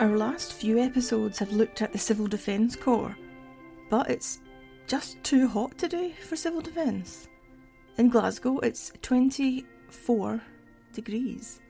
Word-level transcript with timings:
Our 0.00 0.16
last 0.16 0.52
few 0.52 0.78
episodes 0.78 1.40
have 1.40 1.50
looked 1.50 1.82
at 1.82 1.90
the 1.90 1.98
Civil 1.98 2.28
Defence 2.28 2.76
Corps, 2.76 3.16
but 3.90 4.08
it's 4.08 4.40
just 4.86 5.20
too 5.24 5.48
hot 5.48 5.76
today 5.76 6.12
for 6.12 6.36
civil 6.36 6.60
defence. 6.60 7.26
In 7.96 8.08
Glasgow, 8.08 8.60
it's 8.60 8.92
24 9.02 10.40
degrees. 10.92 11.60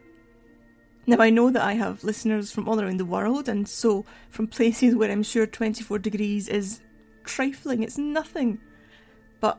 Now, 1.06 1.16
I 1.20 1.30
know 1.30 1.48
that 1.48 1.62
I 1.62 1.72
have 1.72 2.04
listeners 2.04 2.52
from 2.52 2.68
all 2.68 2.78
around 2.78 2.98
the 2.98 3.06
world, 3.06 3.48
and 3.48 3.66
so 3.66 4.04
from 4.28 4.46
places 4.46 4.94
where 4.94 5.10
I'm 5.10 5.22
sure 5.22 5.46
24 5.46 5.98
degrees 5.98 6.48
is 6.48 6.82
trifling, 7.24 7.82
it's 7.82 7.96
nothing. 7.96 8.58
But 9.40 9.58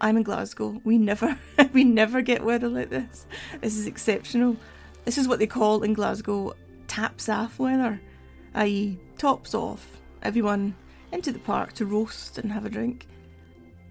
I'm 0.00 0.16
in 0.16 0.22
Glasgow. 0.22 0.80
We 0.82 0.96
never, 0.96 1.38
we 1.74 1.84
never 1.84 2.22
get 2.22 2.42
weather 2.42 2.70
like 2.70 2.88
this. 2.88 3.26
This 3.60 3.76
is 3.76 3.86
exceptional. 3.86 4.56
This 5.04 5.18
is 5.18 5.28
what 5.28 5.40
they 5.40 5.46
call 5.46 5.82
in 5.82 5.92
Glasgow 5.92 6.54
taps 6.96 7.28
off 7.28 7.58
weather, 7.58 8.00
i.e., 8.54 8.98
tops 9.18 9.54
off. 9.54 9.98
Everyone 10.22 10.74
into 11.12 11.30
the 11.30 11.38
park 11.38 11.74
to 11.74 11.84
roast 11.84 12.38
and 12.38 12.50
have 12.50 12.64
a 12.64 12.70
drink. 12.70 13.06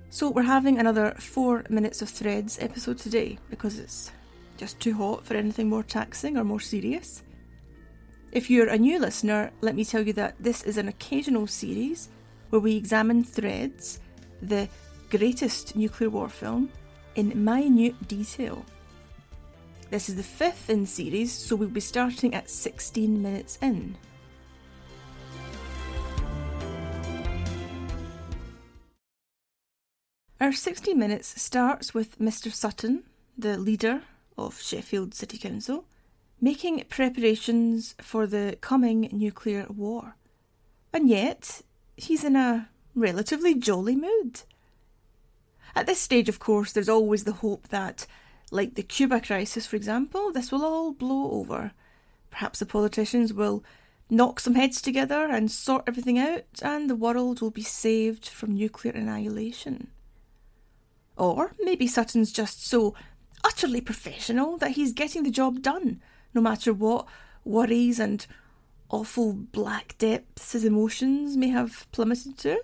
So 0.09 0.31
we're 0.31 0.41
having 0.41 0.79
another 0.79 1.13
four 1.19 1.63
minutes 1.69 2.01
of 2.01 2.09
threads 2.09 2.57
episode 2.59 2.97
today 2.97 3.37
because 3.51 3.77
it's 3.77 4.11
just 4.57 4.79
too 4.79 4.95
hot 4.95 5.23
for 5.23 5.35
anything 5.35 5.69
more 5.69 5.83
taxing 5.83 6.35
or 6.35 6.43
more 6.43 6.59
serious. 6.59 7.21
If 8.31 8.49
you're 8.49 8.69
a 8.69 8.77
new 8.79 8.97
listener, 8.97 9.51
let 9.61 9.75
me 9.75 9.85
tell 9.85 10.01
you 10.01 10.13
that 10.13 10.33
this 10.39 10.63
is 10.63 10.77
an 10.79 10.87
occasional 10.87 11.45
series 11.45 12.09
where 12.49 12.59
we 12.59 12.75
examine 12.75 13.23
Threads, 13.23 13.99
the 14.41 14.67
greatest 15.11 15.75
nuclear 15.75 16.09
war 16.09 16.27
film, 16.27 16.71
in 17.13 17.43
minute 17.43 18.07
detail. 18.07 18.65
This 19.91 20.09
is 20.09 20.15
the 20.15 20.23
fifth 20.23 20.69
in 20.69 20.85
series, 20.85 21.31
so 21.31 21.55
we'll 21.55 21.69
be 21.69 21.79
starting 21.79 22.33
at 22.33 22.49
16 22.49 23.21
minutes 23.21 23.57
in. 23.61 23.97
Our 30.41 30.51
60 30.51 30.93
minutes 30.95 31.39
starts 31.41 31.93
with 31.93 32.19
Mr. 32.19 32.51
Sutton, 32.51 33.03
the 33.37 33.57
leader 33.57 34.01
of 34.37 34.61
Sheffield 34.61 35.13
City 35.13 35.37
Council, 35.37 35.85
making 36.41 36.83
preparations 36.89 37.95
for 38.01 38.27
the 38.27 38.57
coming 38.61 39.09
nuclear 39.11 39.65
war. 39.69 40.15
And 40.91 41.07
yet, 41.07 41.61
he's 41.95 42.23
in 42.23 42.35
a 42.35 42.69
relatively 42.95 43.55
jolly 43.55 43.95
mood. 43.95 44.41
At 45.75 45.87
this 45.87 46.01
stage, 46.01 46.27
of 46.27 46.39
course, 46.39 46.71
there's 46.71 46.89
always 46.89 47.23
the 47.23 47.33
hope 47.33 47.67
that, 47.69 48.07
like 48.55 48.75
the 48.75 48.83
Cuba 48.83 49.19
crisis, 49.19 49.67
for 49.67 49.75
example, 49.75 50.31
this 50.31 50.51
will 50.51 50.63
all 50.63 50.93
blow 50.93 51.31
over. 51.31 51.73
Perhaps 52.31 52.59
the 52.59 52.65
politicians 52.65 53.33
will 53.33 53.63
knock 54.09 54.39
some 54.39 54.55
heads 54.55 54.81
together 54.81 55.27
and 55.29 55.51
sort 55.51 55.83
everything 55.87 56.17
out, 56.17 56.45
and 56.61 56.89
the 56.89 56.95
world 56.95 57.41
will 57.41 57.51
be 57.51 57.63
saved 57.63 58.27
from 58.27 58.55
nuclear 58.55 58.93
annihilation. 58.93 59.89
Or 61.17 61.53
maybe 61.61 61.87
Sutton's 61.87 62.31
just 62.31 62.65
so 62.65 62.93
utterly 63.43 63.81
professional 63.81 64.57
that 64.57 64.71
he's 64.71 64.93
getting 64.93 65.23
the 65.23 65.31
job 65.31 65.61
done, 65.61 66.01
no 66.33 66.41
matter 66.41 66.73
what 66.73 67.05
worries 67.43 67.99
and 67.99 68.25
awful 68.89 69.33
black 69.33 69.95
depths 69.97 70.53
his 70.53 70.63
emotions 70.63 71.35
may 71.35 71.49
have 71.49 71.87
plummeted 71.91 72.37
to. 72.39 72.61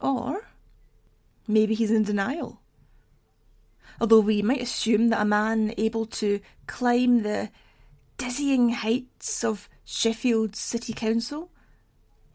Or 0.00 0.48
maybe 1.48 1.74
he's 1.74 1.90
in 1.90 2.02
denial. 2.02 2.60
Although 4.00 4.20
we 4.20 4.42
might 4.42 4.62
assume 4.62 5.08
that 5.08 5.20
a 5.20 5.24
man 5.24 5.74
able 5.78 6.06
to 6.06 6.40
climb 6.66 7.22
the 7.22 7.50
dizzying 8.16 8.70
heights 8.70 9.44
of 9.44 9.68
Sheffield 9.84 10.56
City 10.56 10.92
Council 10.92 11.50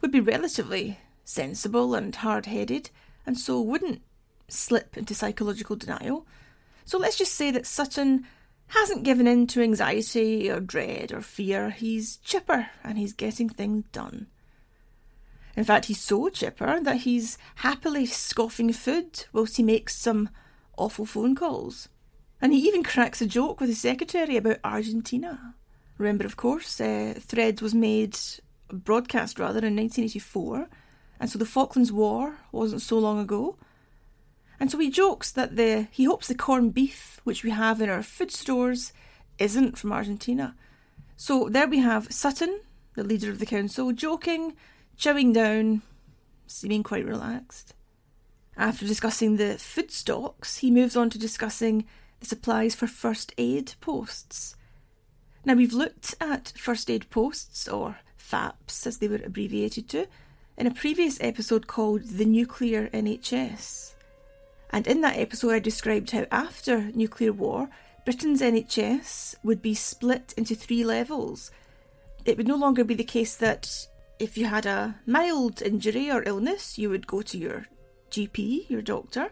would 0.01 0.11
be 0.11 0.19
relatively 0.19 0.99
sensible 1.23 1.95
and 1.95 2.15
hard 2.15 2.45
headed, 2.45 2.89
and 3.25 3.37
so 3.37 3.61
wouldn't 3.61 4.01
slip 4.47 4.97
into 4.97 5.13
psychological 5.13 5.75
denial. 5.75 6.25
So 6.85 6.97
let's 6.97 7.17
just 7.17 7.33
say 7.33 7.51
that 7.51 7.67
Sutton 7.67 8.25
hasn't 8.67 9.03
given 9.03 9.27
in 9.27 9.47
to 9.47 9.61
anxiety 9.61 10.49
or 10.49 10.59
dread 10.59 11.11
or 11.11 11.21
fear. 11.21 11.71
He's 11.71 12.17
chipper 12.17 12.69
and 12.83 12.97
he's 12.97 13.13
getting 13.13 13.49
things 13.49 13.85
done. 13.91 14.27
In 15.55 15.63
fact, 15.63 15.85
he's 15.85 16.01
so 16.01 16.29
chipper 16.29 16.79
that 16.81 16.97
he's 16.97 17.37
happily 17.55 18.05
scoffing 18.05 18.71
food 18.71 19.25
whilst 19.33 19.57
he 19.57 19.63
makes 19.63 19.95
some 19.95 20.29
awful 20.79 21.05
phone 21.05 21.35
calls. 21.35 21.89
And 22.41 22.53
he 22.53 22.59
even 22.67 22.83
cracks 22.83 23.21
a 23.21 23.25
joke 23.27 23.59
with 23.59 23.69
his 23.69 23.81
secretary 23.81 24.37
about 24.37 24.59
Argentina. 24.63 25.55
Remember, 25.97 26.25
of 26.25 26.37
course, 26.37 26.79
uh, 26.79 27.13
Threads 27.19 27.61
was 27.61 27.75
made, 27.75 28.17
broadcast 28.71 29.37
rather, 29.37 29.59
in 29.59 29.75
1984, 29.75 30.69
and 31.19 31.29
so 31.29 31.37
the 31.37 31.45
Falklands 31.45 31.91
War 31.91 32.37
wasn't 32.51 32.81
so 32.81 32.97
long 32.97 33.19
ago. 33.19 33.57
And 34.59 34.71
so 34.71 34.79
he 34.79 34.89
jokes 34.89 35.31
that 35.31 35.55
the 35.55 35.87
he 35.91 36.05
hopes 36.05 36.27
the 36.27 36.35
corned 36.35 36.73
beef 36.73 37.19
which 37.23 37.43
we 37.43 37.49
have 37.49 37.81
in 37.81 37.89
our 37.89 38.03
food 38.03 38.31
stores 38.31 38.93
isn't 39.37 39.77
from 39.77 39.91
Argentina. 39.91 40.55
So 41.17 41.49
there 41.49 41.67
we 41.67 41.79
have 41.79 42.11
Sutton, 42.11 42.61
the 42.95 43.03
leader 43.03 43.29
of 43.29 43.39
the 43.39 43.45
council, 43.45 43.91
joking, 43.91 44.55
chowing 44.97 45.33
down, 45.33 45.81
seeming 46.47 46.83
quite 46.83 47.05
relaxed. 47.05 47.73
After 48.59 48.85
discussing 48.85 49.37
the 49.37 49.57
food 49.57 49.89
stocks, 49.89 50.57
he 50.57 50.69
moves 50.69 50.97
on 50.97 51.09
to 51.11 51.17
discussing 51.17 51.85
the 52.19 52.25
supplies 52.25 52.75
for 52.75 52.87
first 52.87 53.33
aid 53.37 53.75
posts. 53.79 54.57
Now 55.45 55.53
we've 55.53 55.71
looked 55.71 56.15
at 56.19 56.51
first 56.57 56.89
aid 56.89 57.09
posts, 57.09 57.69
or 57.69 57.99
FAPs 58.17 58.85
as 58.85 58.97
they 58.97 59.07
were 59.07 59.21
abbreviated 59.23 59.87
to, 59.89 60.07
in 60.57 60.67
a 60.67 60.71
previous 60.71 61.17
episode 61.21 61.67
called 61.67 62.03
The 62.03 62.25
Nuclear 62.25 62.89
NHS. 62.89 63.93
And 64.71 64.87
in 64.87 64.99
that 65.01 65.17
episode, 65.17 65.53
I 65.53 65.59
described 65.59 66.11
how 66.11 66.25
after 66.29 66.91
nuclear 66.91 67.31
war, 67.31 67.69
Britain's 68.03 68.41
NHS 68.41 69.35
would 69.41 69.61
be 69.61 69.73
split 69.73 70.33
into 70.35 70.53
three 70.53 70.83
levels. 70.83 71.49
It 72.25 72.35
would 72.35 72.47
no 72.47 72.57
longer 72.57 72.83
be 72.83 72.95
the 72.95 73.05
case 73.05 73.37
that 73.37 73.87
if 74.19 74.37
you 74.37 74.47
had 74.47 74.65
a 74.65 74.95
mild 75.05 75.61
injury 75.61 76.11
or 76.11 76.23
illness, 76.23 76.77
you 76.77 76.89
would 76.89 77.07
go 77.07 77.21
to 77.21 77.37
your 77.37 77.67
GP, 78.11 78.69
your 78.69 78.81
doctor, 78.81 79.31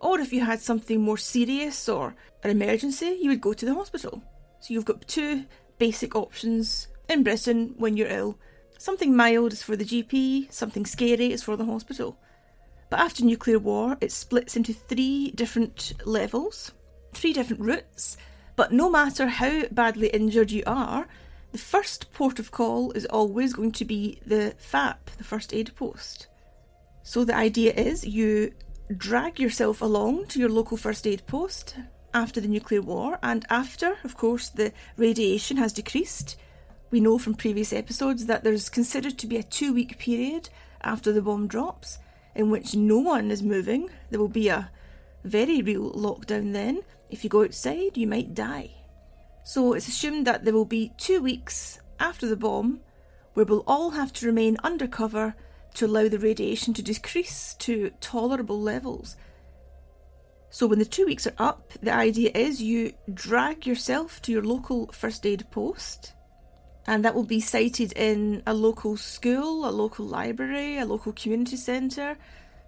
or 0.00 0.20
if 0.20 0.32
you 0.32 0.44
had 0.44 0.60
something 0.60 1.00
more 1.00 1.16
serious 1.16 1.88
or 1.88 2.14
an 2.42 2.50
emergency, 2.50 3.18
you 3.20 3.30
would 3.30 3.40
go 3.40 3.52
to 3.52 3.64
the 3.64 3.74
hospital. 3.74 4.22
So 4.60 4.74
you've 4.74 4.84
got 4.84 5.06
two 5.06 5.44
basic 5.78 6.14
options 6.14 6.88
in 7.08 7.22
Britain 7.22 7.74
when 7.76 7.96
you're 7.96 8.08
ill. 8.08 8.38
Something 8.78 9.14
mild 9.14 9.52
is 9.52 9.62
for 9.62 9.76
the 9.76 9.84
GP, 9.84 10.52
something 10.52 10.86
scary 10.86 11.32
is 11.32 11.42
for 11.42 11.56
the 11.56 11.64
hospital. 11.64 12.18
But 12.90 13.00
after 13.00 13.24
nuclear 13.24 13.58
war, 13.58 13.96
it 14.00 14.12
splits 14.12 14.56
into 14.56 14.72
three 14.72 15.30
different 15.30 15.92
levels, 16.04 16.72
three 17.12 17.32
different 17.32 17.62
routes. 17.62 18.16
But 18.56 18.72
no 18.72 18.90
matter 18.90 19.28
how 19.28 19.66
badly 19.70 20.08
injured 20.08 20.50
you 20.50 20.62
are, 20.66 21.06
the 21.52 21.58
first 21.58 22.12
port 22.12 22.38
of 22.38 22.50
call 22.50 22.92
is 22.92 23.06
always 23.06 23.52
going 23.52 23.72
to 23.72 23.84
be 23.84 24.18
the 24.26 24.54
FAP, 24.58 25.10
the 25.16 25.24
first 25.24 25.54
aid 25.54 25.74
post. 25.76 26.26
So 27.02 27.24
the 27.24 27.34
idea 27.34 27.72
is 27.72 28.06
you 28.06 28.52
drag 28.96 29.40
yourself 29.40 29.80
along 29.80 30.26
to 30.26 30.38
your 30.38 30.48
local 30.48 30.76
first 30.76 31.06
aid 31.06 31.26
post 31.26 31.76
after 32.14 32.40
the 32.40 32.48
nuclear 32.48 32.82
war, 32.82 33.18
and 33.22 33.46
after, 33.48 33.96
of 34.04 34.16
course, 34.16 34.50
the 34.50 34.72
radiation 34.96 35.56
has 35.56 35.72
decreased. 35.72 36.36
We 36.90 37.00
know 37.00 37.18
from 37.18 37.34
previous 37.34 37.72
episodes 37.72 38.26
that 38.26 38.44
there's 38.44 38.68
considered 38.68 39.18
to 39.18 39.26
be 39.26 39.38
a 39.38 39.42
two 39.42 39.72
week 39.72 39.98
period 39.98 40.50
after 40.82 41.12
the 41.12 41.22
bomb 41.22 41.46
drops 41.46 41.98
in 42.34 42.50
which 42.50 42.74
no 42.74 42.98
one 42.98 43.30
is 43.30 43.42
moving. 43.42 43.88
There 44.10 44.20
will 44.20 44.28
be 44.28 44.48
a 44.48 44.70
very 45.24 45.62
real 45.62 45.90
lockdown 45.92 46.52
then. 46.52 46.82
If 47.10 47.24
you 47.24 47.30
go 47.30 47.44
outside, 47.44 47.96
you 47.96 48.06
might 48.06 48.34
die. 48.34 48.70
So 49.44 49.72
it's 49.72 49.88
assumed 49.88 50.26
that 50.26 50.44
there 50.44 50.54
will 50.54 50.66
be 50.66 50.92
two 50.98 51.22
weeks 51.22 51.80
after 51.98 52.26
the 52.26 52.36
bomb 52.36 52.80
where 53.34 53.46
we'll 53.46 53.64
all 53.66 53.90
have 53.90 54.12
to 54.14 54.26
remain 54.26 54.56
undercover 54.62 55.34
to 55.74 55.86
allow 55.86 56.08
the 56.08 56.18
radiation 56.18 56.74
to 56.74 56.82
decrease 56.82 57.54
to 57.54 57.90
tolerable 58.00 58.60
levels. 58.60 59.16
So 60.50 60.66
when 60.66 60.78
the 60.78 60.84
two 60.84 61.06
weeks 61.06 61.26
are 61.26 61.34
up, 61.38 61.72
the 61.80 61.92
idea 61.92 62.30
is 62.34 62.60
you 62.60 62.92
drag 63.12 63.66
yourself 63.66 64.20
to 64.22 64.32
your 64.32 64.42
local 64.42 64.88
first 64.92 65.24
aid 65.24 65.50
post 65.50 66.12
and 66.86 67.04
that 67.04 67.14
will 67.14 67.24
be 67.24 67.40
sited 67.40 67.92
in 67.92 68.42
a 68.46 68.52
local 68.52 68.96
school, 68.96 69.68
a 69.68 69.70
local 69.70 70.04
library, 70.04 70.78
a 70.78 70.84
local 70.84 71.12
community 71.12 71.56
centre, 71.56 72.16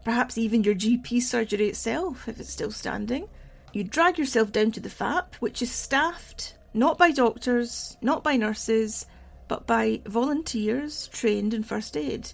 perhaps 0.04 0.38
even 0.38 0.64
your 0.64 0.74
GP 0.74 1.20
surgery 1.20 1.68
itself 1.68 2.28
if 2.28 2.38
it's 2.38 2.50
still 2.50 2.70
standing. 2.70 3.28
You 3.72 3.84
drag 3.84 4.18
yourself 4.18 4.52
down 4.52 4.70
to 4.72 4.80
the 4.80 4.88
FAP, 4.88 5.34
which 5.36 5.60
is 5.60 5.70
staffed 5.72 6.56
not 6.72 6.96
by 6.96 7.10
doctors, 7.10 7.96
not 8.00 8.24
by 8.24 8.36
nurses, 8.36 9.06
but 9.48 9.66
by 9.66 10.00
volunteers 10.06 11.08
trained 11.08 11.54
in 11.54 11.62
first 11.62 11.96
aid. 11.96 12.32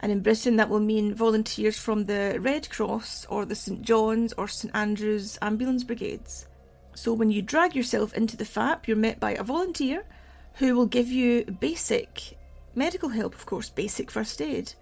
And 0.00 0.10
in 0.10 0.20
Britain, 0.20 0.56
that 0.56 0.70
will 0.70 0.80
mean 0.80 1.14
volunteers 1.14 1.78
from 1.78 2.06
the 2.06 2.38
Red 2.40 2.70
Cross 2.70 3.26
or 3.28 3.44
the 3.44 3.54
St 3.54 3.82
John's 3.82 4.32
or 4.32 4.48
St 4.48 4.74
Andrews 4.74 5.38
ambulance 5.42 5.84
brigades. 5.84 6.46
So 6.94 7.12
when 7.12 7.30
you 7.30 7.42
drag 7.42 7.76
yourself 7.76 8.14
into 8.14 8.36
the 8.36 8.44
FAP, 8.44 8.88
you're 8.88 8.96
met 8.96 9.20
by 9.20 9.32
a 9.32 9.42
volunteer 9.42 10.04
who 10.54 10.74
will 10.74 10.86
give 10.86 11.08
you 11.08 11.44
basic 11.44 12.36
medical 12.74 13.10
help, 13.10 13.34
of 13.34 13.46
course, 13.46 13.68
basic 13.68 14.10
first 14.10 14.40
aid. 14.40 14.72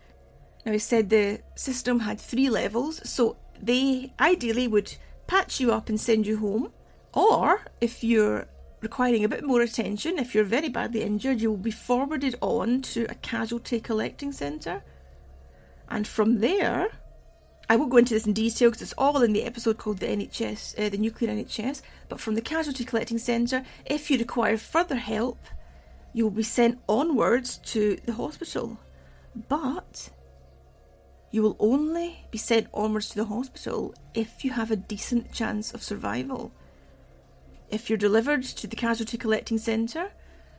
Now, 0.65 0.73
he 0.73 0.79
said 0.79 1.11
the 1.11 1.41
system 1.55 2.01
had 2.01 2.21
three 2.21 2.49
levels, 2.49 3.01
so 3.09 3.37
they 3.61 4.13
ideally 4.21 4.69
would 4.69 4.97
patch 5.27 5.61
you 5.61 5.73
up 5.73 5.89
and 5.89 6.01
send 6.01 6.27
you 6.27 6.39
home. 6.39 6.73
Or, 7.13 7.63
if 7.81 8.05
you're 8.05 8.47
requiring 8.81 9.25
a 9.25 9.29
bit 9.29 9.45
more 9.45 9.63
attention, 9.63 10.19
if 10.19 10.35
you're 10.35 10.45
very 10.45 10.69
badly 10.69 11.03
injured, 11.03 11.41
you 11.41 11.51
will 11.51 11.57
be 11.57 11.71
forwarded 11.71 12.37
on 12.41 12.83
to 12.83 13.07
a 13.09 13.15
casualty 13.15 13.81
collecting 13.81 14.33
centre. 14.33 14.83
And 15.91 16.07
from 16.07 16.41
there, 16.41 16.89
I 17.69 17.77
won't 17.77 17.91
go 17.91 17.99
into 17.99 18.15
this 18.15 18.27
in 18.27 18.33
detail 18.33 18.71
because 18.71 18.83
it's 18.83 18.95
all 18.97 19.23
in 19.23 19.33
the 19.33 19.45
episode 19.45 19.79
called 19.79 19.99
the 19.99 20.07
NHS, 20.07 20.79
uh, 20.79 20.89
the 20.89 20.99
nuclear 20.99 21.31
NHS. 21.31 21.83
But 22.09 22.21
from 22.21 22.35
the 22.35 22.41
casualty 22.41 22.85
collecting 22.85 23.19
centre, 23.19 23.63
if 23.85 24.11
you 24.11 24.19
require 24.19 24.57
further 24.57 24.97
help, 24.97 25.39
you 26.13 26.25
will 26.25 26.31
be 26.31 26.43
sent 26.43 26.79
onwards 26.89 27.59
to 27.59 27.99
the 28.07 28.15
hospital. 28.15 28.79
But 29.49 30.11
you 31.31 31.43
will 31.43 31.57
only 31.59 32.25
be 32.31 32.39
sent 32.39 32.69
onwards 32.73 33.11
to 33.11 33.17
the 33.17 33.27
hospital 33.27 33.95
if 34.15 34.45
you 34.45 34.53
have 34.53 34.71
a 34.71 34.77
decent 34.77 35.33
chance 35.33 35.73
of 35.73 35.83
survival. 35.83 36.53
If 37.71 37.91
you're 37.91 37.99
delivered 37.99 38.45
to 38.45 38.67
the 38.67 38.77
casualty 38.77 39.19
collecting 39.19 39.59
centre, 39.59 40.11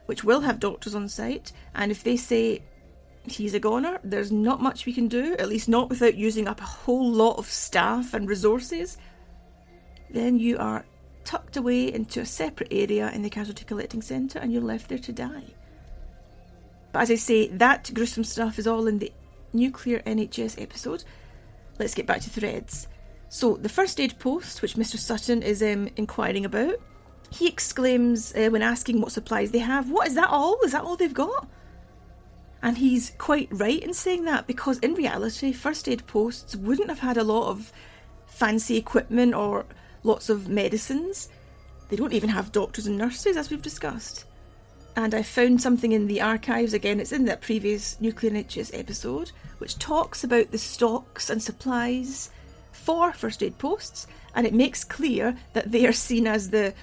which 0.06 0.22
will 0.22 0.42
have 0.42 0.60
doctors 0.60 0.94
on 0.94 1.08
site, 1.08 1.52
and 1.74 1.90
if 1.90 2.04
they 2.04 2.16
say 2.16 2.62
he's 3.24 3.54
a 3.54 3.60
goner, 3.60 4.00
there's 4.02 4.32
not 4.32 4.62
much 4.62 4.86
we 4.86 4.92
can 4.92 5.08
do, 5.08 5.34
at 5.38 5.48
least 5.48 5.68
not 5.68 5.88
without 5.88 6.14
using 6.14 6.48
up 6.48 6.60
a 6.60 6.64
whole 6.64 7.10
lot 7.10 7.38
of 7.38 7.46
staff 7.46 8.14
and 8.14 8.28
resources, 8.28 8.96
then 10.08 10.38
you 10.38 10.58
are 10.58 10.84
tucked 11.24 11.56
away 11.56 11.92
into 11.92 12.20
a 12.20 12.26
separate 12.26 12.72
area 12.72 13.10
in 13.12 13.22
the 13.22 13.30
casualty 13.30 13.64
collecting 13.64 14.02
centre 14.02 14.38
and 14.38 14.52
you're 14.52 14.62
left 14.62 14.88
there 14.88 14.98
to 14.98 15.12
die. 15.12 15.44
But 16.92 17.02
as 17.02 17.10
I 17.10 17.14
say, 17.16 17.48
that 17.48 17.90
gruesome 17.94 18.24
stuff 18.24 18.58
is 18.58 18.66
all 18.66 18.86
in 18.86 18.98
the 18.98 19.12
nuclear 19.52 20.00
NHS 20.00 20.60
episode. 20.60 21.04
Let's 21.78 21.94
get 21.94 22.06
back 22.06 22.20
to 22.22 22.30
threads. 22.30 22.88
So, 23.28 23.56
the 23.56 23.68
first 23.68 24.00
aid 24.00 24.18
post, 24.18 24.60
which 24.60 24.74
Mr. 24.74 24.98
Sutton 24.98 25.42
is 25.42 25.62
um, 25.62 25.88
inquiring 25.96 26.44
about, 26.44 26.74
he 27.30 27.46
exclaims 27.46 28.34
uh, 28.34 28.48
when 28.48 28.62
asking 28.62 29.00
what 29.00 29.12
supplies 29.12 29.52
they 29.52 29.60
have, 29.60 29.88
What 29.88 30.08
is 30.08 30.16
that 30.16 30.30
all? 30.30 30.58
Is 30.64 30.72
that 30.72 30.82
all 30.82 30.96
they've 30.96 31.14
got? 31.14 31.48
And 32.62 32.78
he's 32.78 33.12
quite 33.16 33.48
right 33.50 33.82
in 33.82 33.94
saying 33.94 34.24
that 34.24 34.46
because 34.46 34.78
in 34.78 34.94
reality, 34.94 35.52
first 35.52 35.88
aid 35.88 36.06
posts 36.06 36.54
wouldn't 36.54 36.90
have 36.90 36.98
had 36.98 37.16
a 37.16 37.24
lot 37.24 37.48
of 37.48 37.72
fancy 38.26 38.76
equipment 38.76 39.34
or 39.34 39.66
lots 40.02 40.28
of 40.28 40.48
medicines. 40.48 41.28
They 41.88 41.96
don't 41.96 42.12
even 42.12 42.30
have 42.30 42.52
doctors 42.52 42.86
and 42.86 42.98
nurses, 42.98 43.36
as 43.36 43.50
we've 43.50 43.62
discussed. 43.62 44.24
And 44.96 45.14
I 45.14 45.22
found 45.22 45.62
something 45.62 45.92
in 45.92 46.06
the 46.06 46.20
archives, 46.20 46.74
again, 46.74 47.00
it's 47.00 47.12
in 47.12 47.24
that 47.26 47.40
previous 47.40 48.00
Nuclear 48.00 48.32
NHS 48.32 48.78
episode, 48.78 49.32
which 49.58 49.78
talks 49.78 50.24
about 50.24 50.50
the 50.50 50.58
stocks 50.58 51.30
and 51.30 51.42
supplies 51.42 52.30
for 52.72 53.12
first 53.12 53.42
aid 53.42 53.58
posts, 53.58 54.06
and 54.34 54.46
it 54.46 54.54
makes 54.54 54.84
clear 54.84 55.36
that 55.52 55.70
they 55.70 55.86
are 55.86 55.92
seen 55.92 56.26
as 56.26 56.50
the 56.50 56.74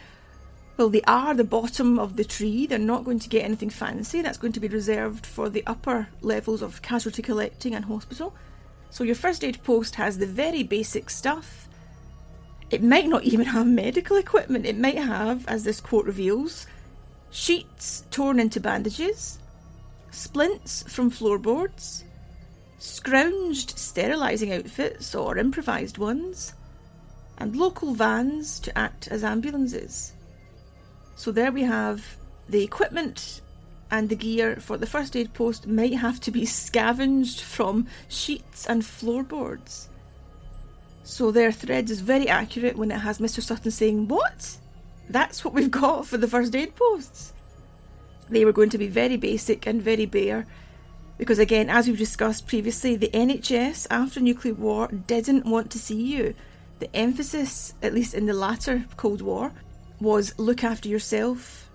well, 0.78 0.90
they 0.90 1.02
are 1.08 1.34
the 1.34 1.44
bottom 1.44 1.98
of 1.98 2.18
the 2.18 2.24
tree. 2.24 2.68
They're 2.68 2.78
not 2.78 3.04
going 3.04 3.18
to 3.20 3.30
get 3.30 3.44
anything 3.44 3.72
fancy. 3.72 4.22
That's 4.22 4.38
going 4.38 4.54
to 4.54 4.60
be 4.60 4.68
reserved 4.68 5.26
for 5.26 5.50
the 5.50 5.64
upper 5.66 6.10
levels 6.22 6.62
of 6.62 6.84
casualty 6.84 7.24
collecting 7.24 7.74
and 7.74 7.86
hospital. 7.86 8.36
So 8.92 9.04
your 9.04 9.16
first 9.16 9.44
aid 9.44 9.64
post 9.64 9.96
has 9.96 10.20
the 10.20 10.28
very 10.28 10.62
basic 10.62 11.10
stuff. 11.10 11.68
It 12.70 12.84
might 12.84 13.08
not 13.08 13.24
even 13.24 13.46
have 13.56 13.66
medical 13.66 14.18
equipment. 14.18 14.68
It 14.68 14.78
might 14.78 15.00
have, 15.00 15.48
as 15.48 15.64
this 15.64 15.82
quote 15.82 16.06
reveals, 16.06 16.68
sheets 17.32 18.04
torn 18.12 18.40
into 18.40 18.60
bandages, 18.60 19.40
splints 20.12 20.84
from 20.84 21.10
floorboards, 21.10 22.04
scrounged 22.80 23.76
sterilising 23.78 24.54
outfits 24.54 25.16
or 25.16 25.40
improvised 25.40 25.98
ones, 25.98 26.54
and 27.40 27.56
local 27.56 27.96
vans 27.96 28.60
to 28.60 28.78
act 28.78 29.08
as 29.08 29.24
ambulances. 29.24 30.14
So 31.18 31.32
there 31.32 31.52
we 31.52 31.64
have 31.64 32.16
the 32.48 32.64
equipment 32.64 33.42
and 33.90 34.08
the 34.08 34.16
gear 34.16 34.58
for 34.58 34.78
the 34.78 34.86
first 34.86 35.16
aid 35.16 35.34
post 35.34 35.66
might 35.66 35.96
have 35.96 36.22
to 36.22 36.32
be 36.32 36.46
scavenged 36.46 37.42
from 37.42 37.88
sheets 38.08 38.68
and 38.68 38.86
floorboards. 38.86 39.90
So 41.04 41.32
their 41.32 41.52
threads 41.52 41.90
is 41.90 42.02
very 42.02 42.30
accurate 42.30 42.78
when 42.78 42.92
it 42.92 43.00
has 43.00 43.18
Mr. 43.18 43.42
Sutton 43.42 43.72
saying, 43.72 44.08
What? 44.08 44.58
That's 45.10 45.44
what 45.44 45.56
we've 45.56 45.72
got 45.84 46.06
for 46.06 46.18
the 46.18 46.28
first 46.28 46.56
aid 46.56 46.76
posts. 46.76 47.34
They 48.30 48.46
were 48.46 48.54
going 48.54 48.70
to 48.70 48.78
be 48.78 48.88
very 48.88 49.18
basic 49.18 49.66
and 49.66 49.82
very 49.82 50.06
bare 50.06 50.46
because, 51.18 51.40
again, 51.40 51.68
as 51.68 51.88
we've 51.88 51.98
discussed 51.98 52.46
previously, 52.46 52.96
the 52.96 53.10
NHS 53.10 53.88
after 53.90 54.20
nuclear 54.20 54.54
war 54.54 54.88
didn't 54.88 55.48
want 55.48 55.72
to 55.72 55.80
see 55.80 56.00
you. 56.00 56.36
The 56.78 56.96
emphasis, 56.96 57.74
at 57.82 57.96
least 57.96 58.14
in 58.14 58.28
the 58.28 58.34
latter 58.34 58.86
Cold 58.98 59.24
War, 59.24 59.52
was 60.00 60.38
look 60.38 60.64
after 60.64 60.90
yourself. 60.90 61.70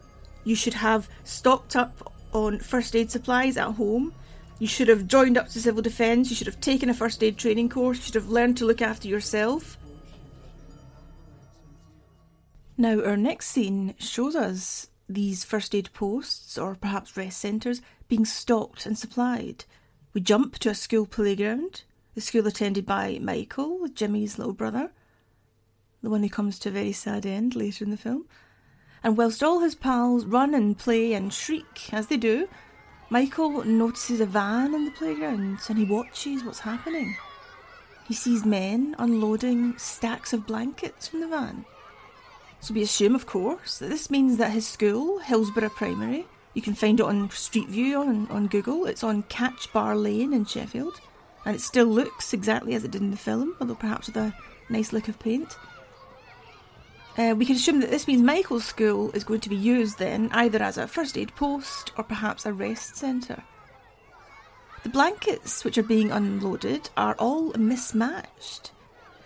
You 0.45 0.55
should 0.55 0.75
have 0.75 1.09
stocked 1.25 1.77
up 1.77 2.13
on 2.33 2.59
first 2.59 2.97
aid 2.97 3.11
supplies 3.11 3.57
at 3.57 3.73
home. 3.73 4.13
You 4.59 4.67
should 4.67 4.89
have 4.89 5.07
joined 5.07 5.37
up 5.37 5.49
to 5.49 5.61
civil 5.61 5.83
defence. 5.83 6.31
You 6.31 6.37
should 6.37 6.47
have 6.47 6.61
taken 6.61 6.89
a 6.89 6.95
first 6.95 7.23
aid 7.23 7.37
training 7.37 7.69
course. 7.69 7.99
You 7.99 8.05
should 8.05 8.15
have 8.15 8.29
learned 8.29 8.57
to 8.59 8.65
look 8.65 8.83
after 8.83 9.09
yourself. 9.09 9.77
Now, 12.77 13.03
our 13.03 13.17
next 13.17 13.49
scene 13.49 13.95
shows 13.99 14.35
us 14.35 14.89
these 15.09 15.45
first 15.45 15.75
aid 15.75 15.93
posts, 15.93 16.57
or 16.57 16.75
perhaps 16.75 17.17
rest 17.17 17.39
centres, 17.39 17.83
being 18.09 18.25
stocked 18.25 18.87
and 18.87 18.97
supplied. 18.97 19.65
We 20.15 20.21
jump 20.21 20.59
to 20.61 20.71
a 20.71 20.75
school 20.75 21.07
playground, 21.07 21.83
the 22.15 22.21
school 22.21 22.47
attended 22.47 22.87
by 22.87 23.19
Michael, 23.21 23.89
Jimmy's 23.89 24.39
little 24.39 24.53
brother 24.53 24.93
the 26.03 26.11
one 26.11 26.23
who 26.23 26.29
comes 26.29 26.59
to 26.59 26.69
a 26.69 26.73
very 26.73 26.93
sad 26.93 27.25
end 27.25 27.55
later 27.55 27.85
in 27.85 27.91
the 27.91 27.97
film. 27.97 28.27
And 29.05 29.17
whilst 29.17 29.43
all 29.43 29.61
his 29.61 29.75
pals 29.75 30.25
run 30.25 30.55
and 30.55 30.79
play 30.79 31.13
and 31.13 31.33
shriek, 31.33 31.93
as 31.93 32.07
they 32.07 32.17
do, 32.17 32.49
Michael 33.11 33.65
notices 33.65 34.21
a 34.21 34.27
van 34.27 34.75
in 34.75 34.85
the 34.85 34.91
playground 34.93 35.59
and 35.69 35.79
he 35.79 35.85
watches 35.85 36.45
what's 36.45 36.61
happening. 36.61 37.17
He 38.09 38.15
sees 38.15 38.45
men 38.45 38.95
unloading 38.99 39.77
stacks 39.79 40.33
of 40.33 40.47
blankets 40.47 41.09
from 41.09 41.21
the 41.21 41.29
van. 41.29 41.65
So 42.61 42.75
we 42.75 42.83
assume, 42.83 43.15
of 43.15 43.27
course, 43.27 43.79
that 43.79 43.89
this 43.89 44.11
means 44.11 44.37
that 44.37 44.53
his 44.53 44.67
school, 44.67 45.19
Hillsborough 45.19 45.71
Primary, 45.71 46.27
you 46.55 46.63
can 46.63 46.75
find 46.75 47.01
it 47.01 47.07
on 47.07 47.31
Street 47.31 47.69
View 47.69 47.99
on, 47.99 48.29
on 48.29 48.47
Google, 48.47 48.87
it's 48.87 49.03
on 49.03 49.25
Catch 49.25 49.73
Bar 49.73 49.97
Lane 49.97 50.33
in 50.33 50.45
Sheffield, 50.45 51.01
and 51.45 51.57
it 51.57 51.61
still 51.61 51.87
looks 51.87 52.33
exactly 52.33 52.75
as 52.75 52.85
it 52.85 52.93
did 52.93 53.03
in 53.03 53.11
the 53.11 53.17
film, 53.17 53.57
although 53.61 53.75
perhaps 53.75 54.07
with 54.07 54.17
a 54.17 54.35
nice 54.69 54.93
lick 54.93 55.09
of 55.09 55.19
paint. 55.19 55.57
Uh, 57.17 57.35
we 57.37 57.45
can 57.45 57.57
assume 57.57 57.81
that 57.81 57.91
this 57.91 58.09
means 58.09 58.23
Michael's 58.23 58.65
school 58.65 59.11
is 59.11 59.25
going 59.25 59.41
to 59.41 59.51
be 59.51 59.57
used 59.57 59.99
then 59.99 60.31
either 60.33 60.63
as 60.63 60.79
a 60.79 60.87
first 60.87 61.19
aid 61.19 61.35
post 61.37 61.93
or 61.99 62.05
perhaps 62.05 62.47
a 62.47 62.53
rest 62.53 62.97
centre. 62.97 63.43
The 64.83 64.89
blankets 64.89 65.63
which 65.63 65.77
are 65.77 65.83
being 65.83 66.11
unloaded 66.11 66.89
are 66.97 67.15
all 67.19 67.53
mismatched, 67.53 68.73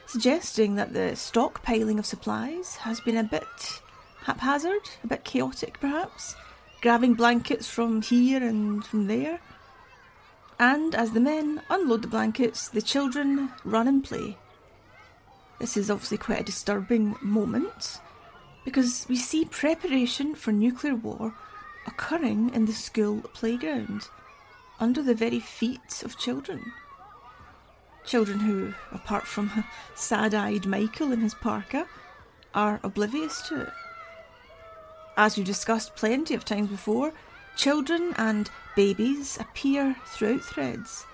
suggesting 0.06 0.74
that 0.74 0.92
the 0.92 1.12
stockpiling 1.14 1.98
of 1.98 2.06
supplies 2.06 2.76
has 2.76 3.00
been 3.00 3.16
a 3.16 3.24
bit 3.24 3.80
haphazard, 4.24 4.82
a 5.04 5.06
bit 5.06 5.24
chaotic 5.24 5.78
perhaps, 5.80 6.34
grabbing 6.82 7.14
blankets 7.14 7.68
from 7.68 8.02
here 8.02 8.42
and 8.42 8.84
from 8.84 9.06
there. 9.06 9.40
And 10.58 10.94
as 10.94 11.12
the 11.12 11.20
men 11.20 11.62
unload 11.70 12.02
the 12.02 12.08
blankets, 12.08 12.68
the 12.68 12.82
children 12.82 13.50
run 13.64 13.86
and 13.86 14.02
play. 14.02 14.36
This 15.58 15.76
is 15.76 15.90
obviously 15.90 16.18
quite 16.18 16.40
a 16.40 16.44
disturbing 16.44 17.16
moment 17.22 18.00
because 18.64 19.06
we 19.08 19.16
see 19.16 19.44
preparation 19.44 20.34
for 20.34 20.52
nuclear 20.52 20.94
war 20.94 21.34
occurring 21.86 22.52
in 22.52 22.66
the 22.66 22.72
school 22.72 23.22
playground 23.32 24.08
under 24.80 25.02
the 25.02 25.14
very 25.14 25.40
feet 25.40 26.02
of 26.04 26.18
children. 26.18 26.72
Children 28.04 28.40
who, 28.40 28.74
apart 28.92 29.26
from 29.26 29.64
sad 29.94 30.34
eyed 30.34 30.66
Michael 30.66 31.12
in 31.12 31.20
his 31.20 31.34
parka, 31.34 31.86
are 32.54 32.80
oblivious 32.82 33.40
to 33.48 33.62
it. 33.62 33.72
As 35.16 35.36
we've 35.36 35.46
discussed 35.46 35.96
plenty 35.96 36.34
of 36.34 36.44
times 36.44 36.68
before, 36.68 37.12
children 37.56 38.12
and 38.16 38.50
babies 38.74 39.38
appear 39.40 39.96
throughout 40.06 40.42
threads, 40.42 41.06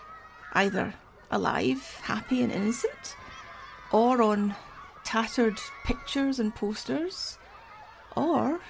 either 0.55 0.95
alive, 1.31 2.01
happy, 2.03 2.43
and 2.43 2.53
innocent, 2.53 3.17
or 3.93 4.23
on 4.23 4.57
tattered 5.05 5.61
pictures 5.85 6.41
and 6.41 6.55
posters, 6.55 7.39
or 8.17 8.61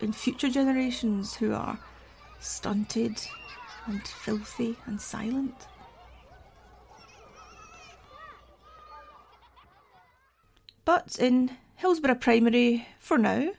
in 0.00 0.12
future 0.12 0.50
generations 0.50 1.36
who 1.36 1.52
are 1.52 1.78
stunted 2.40 3.20
and 3.86 4.06
filthy 4.06 4.76
and 4.86 5.00
silent. 5.00 5.54
But 10.84 11.16
in 11.18 11.56
Hillsborough 11.76 12.16
Primary, 12.16 12.86
for 12.98 13.16
now, 13.16 13.50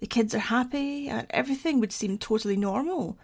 the 0.00 0.06
kids 0.06 0.34
are 0.34 0.38
happy 0.38 1.08
and 1.08 1.26
everything 1.30 1.78
would 1.80 1.92
seem 1.92 2.18
totally 2.18 2.56
normal. 2.56 3.16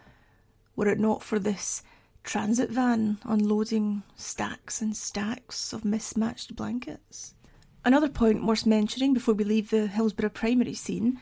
were 0.75 0.87
it 0.87 0.99
not 0.99 1.21
for 1.21 1.39
this 1.39 1.83
transit 2.29 2.69
van 2.69 3.17
unloading 3.25 4.03
stacks 4.15 4.83
and 4.83 4.95
stacks 4.95 5.73
of 5.73 5.83
mismatched 5.83 6.55
blankets. 6.55 7.33
Another 7.83 8.07
point 8.07 8.45
worth 8.45 8.67
mentioning 8.67 9.15
before 9.15 9.33
we 9.33 9.43
leave 9.43 9.71
the 9.71 9.87
Hillsborough 9.87 10.29
primary 10.29 10.75
scene 10.75 11.19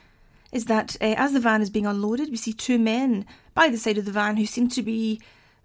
is 0.52 0.66
that 0.66 0.98
uh, 1.00 1.16
as 1.16 1.32
the 1.32 1.40
van 1.40 1.62
is 1.62 1.70
being 1.70 1.86
unloaded, 1.86 2.30
we 2.30 2.36
see 2.36 2.52
two 2.52 2.78
men 2.78 3.26
by 3.54 3.70
the 3.70 3.78
side 3.78 3.98
of 3.98 4.04
the 4.04 4.12
van 4.12 4.36
who 4.36 4.46
seem 4.46 4.68
to 4.68 4.82
be 4.82 5.22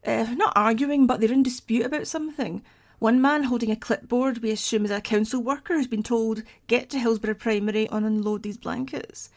uh, 0.07 0.33
not 0.37 0.53
arguing, 0.55 1.09
but 1.09 1.21
they're 1.21 1.33
in 1.33 1.43
dispute 1.43 1.85
about 1.85 2.07
something. 2.07 2.63
One 3.01 3.21
man 3.21 3.43
holding 3.43 3.73
a 3.73 3.77
clipboard, 3.77 4.39
we 4.39 4.53
assume 4.53 4.85
is 4.85 4.93
a 4.93 5.01
council 5.01 5.43
worker, 5.43 5.77
has 5.77 5.89
been 5.89 6.05
told, 6.05 6.45
get 6.69 6.89
to 6.91 7.01
Hillsborough 7.01 7.35
Primary 7.35 7.89
and 7.89 8.07
unload 8.07 8.45
these 8.45 8.59
blankets. 8.59 9.29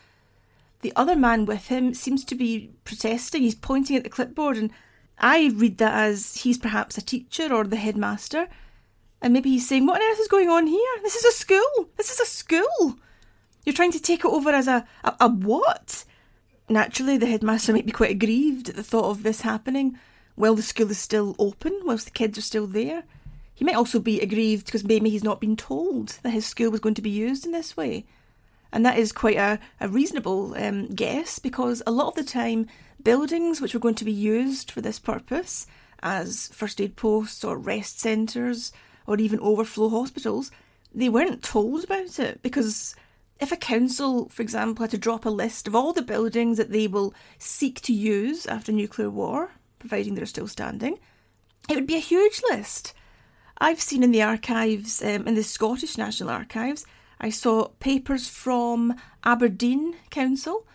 The 0.82 0.94
other 0.96 1.16
man 1.16 1.48
with 1.48 1.70
him 1.70 1.96
seems 1.96 2.24
to 2.26 2.36
be 2.36 2.70
protesting. 2.84 3.42
He's 3.42 3.56
pointing 3.56 3.96
at 3.96 4.04
the 4.04 4.10
clipboard, 4.12 4.56
and 4.56 4.70
I 5.18 5.52
read 5.56 5.78
that 5.78 5.94
as 5.94 6.38
he's 6.38 6.58
perhaps 6.58 6.98
a 6.98 7.02
teacher 7.02 7.54
or 7.54 7.64
the 7.66 7.76
headmaster. 7.76 8.48
And 9.22 9.34
maybe 9.34 9.50
he's 9.50 9.68
saying, 9.68 9.86
What 9.86 10.02
on 10.02 10.12
earth 10.12 10.20
is 10.20 10.28
going 10.28 10.50
on 10.50 10.68
here? 10.68 10.96
This 11.02 11.16
is 11.16 11.26
a 11.26 11.32
school! 11.32 11.90
This 11.98 12.12
is 12.12 12.20
a 12.20 12.26
school! 12.26 12.98
You're 13.66 13.74
trying 13.74 13.94
to 13.94 14.02
take 14.02 14.20
it 14.20 14.26
over 14.26 14.52
as 14.52 14.68
a, 14.68 14.86
a, 15.04 15.16
a 15.22 15.30
what? 15.30 16.06
Naturally, 16.70 17.18
the 17.18 17.26
headmaster 17.26 17.74
might 17.74 17.86
be 17.86 17.92
quite 17.92 18.12
aggrieved 18.12 18.70
at 18.70 18.76
the 18.76 18.84
thought 18.84 19.10
of 19.10 19.24
this 19.24 19.42
happening 19.42 19.98
while 20.36 20.56
the 20.56 20.62
school 20.62 20.92
is 20.92 21.00
still 21.00 21.36
open, 21.40 21.80
whilst 21.84 22.06
the 22.06 22.12
kids 22.12 22.38
are 22.38 22.42
still 22.42 22.68
there. 22.68 23.04
He 23.54 23.64
might 23.64 23.76
also 23.76 24.00
be 24.00 24.20
aggrieved 24.20 24.66
because 24.66 24.84
maybe 24.84 25.10
he's 25.10 25.24
not 25.24 25.40
been 25.40 25.56
told 25.56 26.20
that 26.24 26.32
his 26.32 26.46
school 26.46 26.72
was 26.72 26.82
going 26.82 26.96
to 26.96 27.02
be 27.02 27.10
used 27.10 27.46
in 27.46 27.52
this 27.52 27.78
way. 27.78 28.06
And 28.72 28.86
that 28.86 29.00
is 29.00 29.14
quite 29.14 29.38
a, 29.38 29.60
a 29.80 29.88
reasonable 29.88 30.54
um, 30.58 30.88
guess 30.88 31.40
because 31.40 31.82
a 31.88 31.92
lot 31.92 32.10
of 32.10 32.16
the 32.16 32.24
time, 32.24 32.68
buildings 33.06 33.62
which 33.62 33.74
were 33.74 33.80
going 33.80 33.96
to 33.96 34.04
be 34.04 34.12
used 34.12 34.70
for 34.70 34.82
this 34.82 35.00
purpose, 35.00 35.68
as 36.04 36.50
first 36.50 36.82
aid 36.82 36.98
posts 36.98 37.46
or 37.46 37.58
rest 37.58 38.02
centres 38.02 38.74
or 39.08 39.18
even 39.18 39.40
overflow 39.40 39.88
hospitals, 39.88 40.52
they 40.94 41.08
weren't 41.08 41.44
told 41.44 41.86
about 41.86 42.20
it 42.20 42.42
because 42.42 42.96
if 43.40 43.52
a 43.52 43.58
council, 43.58 44.28
for 44.30 44.42
example, 44.42 44.84
had 44.84 44.92
to 44.92 44.98
drop 44.98 45.26
a 45.26 45.30
list 45.30 45.68
of 45.68 45.76
all 45.76 45.94
the 45.94 46.02
buildings 46.02 46.58
that 46.58 46.72
they 46.72 46.88
will 46.88 47.14
seek 47.38 47.80
to 47.82 47.94
use 47.94 48.46
after 48.48 48.72
nuclear 48.72 49.10
war, 49.10 49.52
providing 49.78 50.16
they're 50.16 50.26
still 50.26 50.48
standing, 50.48 50.98
it 51.70 51.76
would 51.76 51.88
be 51.88 51.96
a 51.96 52.00
huge 52.00 52.42
list. 52.50 52.94
I've 53.60 53.82
seen 53.82 54.04
in 54.04 54.12
the 54.12 54.24
archives, 54.24 55.02
um, 55.04 55.28
in 55.28 55.36
the 55.36 55.44
Scottish 55.44 55.98
National 55.98 56.30
Archives, 56.30 56.86
I 57.20 57.30
saw 57.30 57.68
papers 57.80 58.28
from 58.28 58.96
Aberdeen 59.24 59.96
Council 60.10 60.66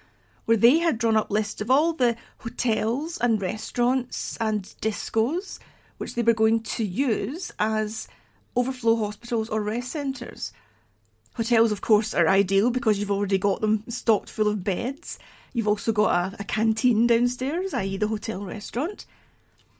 where 0.50 0.56
they 0.56 0.78
had 0.78 0.98
drawn 0.98 1.16
up 1.16 1.30
lists 1.30 1.60
of 1.60 1.70
all 1.70 1.92
the 1.92 2.16
hotels 2.38 3.18
and 3.18 3.40
restaurants 3.40 4.36
and 4.38 4.74
discos 4.82 5.60
which 5.96 6.16
they 6.16 6.22
were 6.22 6.34
going 6.34 6.60
to 6.60 6.84
use 6.84 7.52
as 7.60 8.08
overflow 8.56 8.96
hospitals 8.96 9.48
or 9.48 9.62
rest 9.62 9.92
centres. 9.92 10.52
Hotels, 11.34 11.70
of 11.70 11.82
course, 11.82 12.12
are 12.12 12.26
ideal 12.26 12.72
because 12.72 12.98
you've 12.98 13.12
already 13.12 13.38
got 13.38 13.60
them 13.60 13.84
stocked 13.86 14.28
full 14.28 14.48
of 14.48 14.64
beds. 14.64 15.20
You've 15.52 15.68
also 15.68 15.92
got 15.92 16.32
a, 16.32 16.40
a 16.40 16.44
canteen 16.44 17.06
downstairs, 17.06 17.72
i.e., 17.72 17.96
the 17.96 18.08
hotel 18.08 18.44
restaurant. 18.44 19.06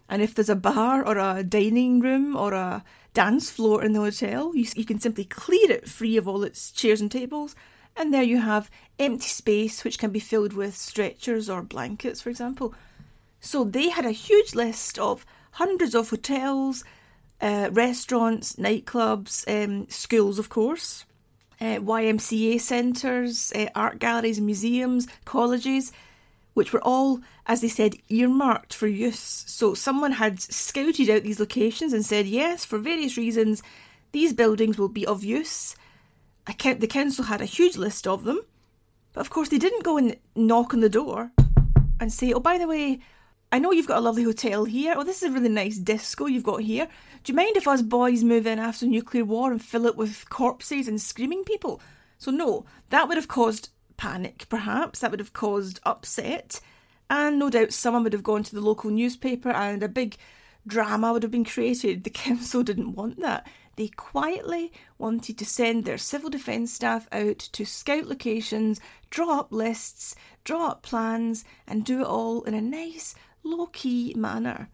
And 0.09 0.23
if 0.23 0.37
there's 0.37 0.49
a 0.49 0.55
bar 0.55 1.05
or 1.05 1.19
a 1.19 1.43
dining 1.43 1.99
room 1.99 2.37
or 2.37 2.53
a 2.53 2.85
dance 3.13 3.51
floor 3.51 3.83
in 3.83 3.93
the 3.93 3.99
hotel, 3.99 4.55
you, 4.55 4.67
you 4.77 4.85
can 4.85 5.01
simply 5.01 5.25
clear 5.25 5.69
it 5.69 5.89
free 5.89 6.17
of 6.17 6.29
all 6.29 6.45
its 6.45 6.71
chairs 6.71 7.01
and 7.01 7.11
tables. 7.11 7.57
And 7.97 8.15
there 8.15 8.23
you 8.23 8.41
have 8.41 8.71
empty 8.99 9.29
space 9.29 9.85
which 9.85 9.99
can 9.99 10.11
be 10.11 10.21
filled 10.21 10.53
with 10.53 10.77
stretchers 10.77 11.51
or 11.51 11.63
blankets, 11.63 12.21
for 12.21 12.31
example. 12.31 12.75
So 13.41 13.65
they 13.65 13.89
had 13.89 14.05
a 14.05 14.11
huge 14.13 14.55
list 14.55 14.99
of 14.99 15.27
hundreds 15.53 15.95
of 15.95 16.11
hotels, 16.11 16.85
uh, 17.41 17.71
restaurants, 17.73 18.57
nightclubs, 18.57 19.45
um, 19.49 19.89
schools, 19.89 20.39
of 20.39 20.49
course, 20.49 21.05
uh, 21.61 21.79
YMCA 21.79 22.61
centres, 22.61 23.53
uh, 23.55 23.67
art 23.75 23.99
galleries 23.99 24.41
museums, 24.41 25.07
colleges, 25.25 25.93
which 26.55 26.73
were 26.73 26.83
all, 26.83 27.21
as 27.47 27.61
they 27.61 27.69
said, 27.69 27.97
earmarked 28.09 28.75
for 28.75 28.87
use. 28.87 29.45
So 29.47 29.75
someone 29.75 30.13
had 30.13 30.41
scouted 30.41 31.09
out 31.09 31.23
these 31.23 31.41
locations 31.41 31.93
and 31.93 32.05
said, 32.05 32.27
yes, 32.27 32.65
for 32.65 32.79
various 32.79 33.17
reasons, 33.17 33.63
these 34.13 34.33
buildings 34.33 34.79
will 34.79 34.89
be 34.89 35.07
of 35.07 35.23
use. 35.25 35.77
The 36.47 36.87
council 36.89 37.25
had 37.25 37.41
a 37.41 37.47
huge 37.47 37.77
list 37.77 38.07
of 38.07 38.25
them, 38.25 38.41
but 39.13 39.21
of 39.21 39.31
course 39.31 39.49
they 39.49 39.59
didn't 39.59 39.85
go 39.85 39.97
and 39.97 40.17
knock 40.35 40.75
on 40.75 40.81
the 40.81 40.89
door 40.89 41.33
and 42.01 42.13
say, 42.13 42.33
oh, 42.33 42.41
by 42.41 42.59
the 42.59 42.67
way, 42.67 43.01
I 43.53 43.59
know 43.59 43.73
you've 43.73 43.89
got 43.89 43.99
a 43.99 44.03
lovely 44.03 44.23
hotel 44.23 44.65
here. 44.65 44.95
Oh, 44.97 45.03
this 45.03 45.23
is 45.23 45.29
a 45.29 45.33
really 45.33 45.49
nice 45.49 45.77
disco 45.77 46.27
you've 46.27 46.45
got 46.45 46.63
here. 46.63 46.89
Do 47.25 47.33
you 47.33 47.37
mind 47.37 47.57
if 47.57 47.67
us 47.67 47.83
boys 47.83 48.23
move 48.23 48.47
in 48.47 48.59
after 48.59 48.87
nuclear 48.87 49.25
war 49.25 49.51
and 49.51 49.61
fill 49.63 49.87
it 49.87 49.97
with 49.97 50.31
corpses 50.31 50.87
and 50.87 51.01
screaming 51.01 51.45
people? 51.45 51.81
So, 52.17 52.31
no, 52.31 52.65
that 52.91 53.09
would 53.09 53.17
have 53.17 53.29
caused 53.29 53.71
panic, 53.97 54.47
perhaps. 54.49 55.01
That 55.01 55.11
would 55.11 55.21
have 55.21 55.33
caused 55.33 55.81
upset. 55.85 56.61
And 57.09 57.41
no 57.41 57.51
doubt 57.51 57.73
someone 57.73 58.05
would 58.05 58.13
have 58.13 58.23
gone 58.23 58.45
to 58.45 58.55
the 58.55 58.61
local 58.61 58.91
newspaper 58.91 59.51
and 59.51 59.83
a 59.83 59.89
big 59.89 60.17
drama 60.67 61.13
would 61.13 61.25
have 61.25 61.33
been 61.33 61.45
created. 61.45 62.05
The 62.05 62.11
council 62.25 62.63
didn't 62.63 62.95
want 62.95 63.21
that. 63.21 63.49
They 63.77 63.89
quietly 63.89 64.73
wanted 64.99 65.39
to 65.39 65.45
send 65.45 65.85
their 65.85 65.99
civil 65.99 66.31
defence 66.31 66.73
staff 66.73 67.09
out 67.13 67.39
to 67.39 67.65
scout 67.65 68.07
locations, 68.07 68.81
draw 69.11 69.41
up 69.41 69.53
lists, 69.53 70.15
draw 70.45 70.69
up 70.69 70.83
plans, 70.83 71.45
and 71.67 71.85
do 71.85 72.01
it 72.01 72.07
all 72.07 72.43
in 72.43 72.55
a 72.55 72.61
nice, 72.61 73.15
low 73.43 73.67
key 73.67 74.15
manner. 74.17 74.69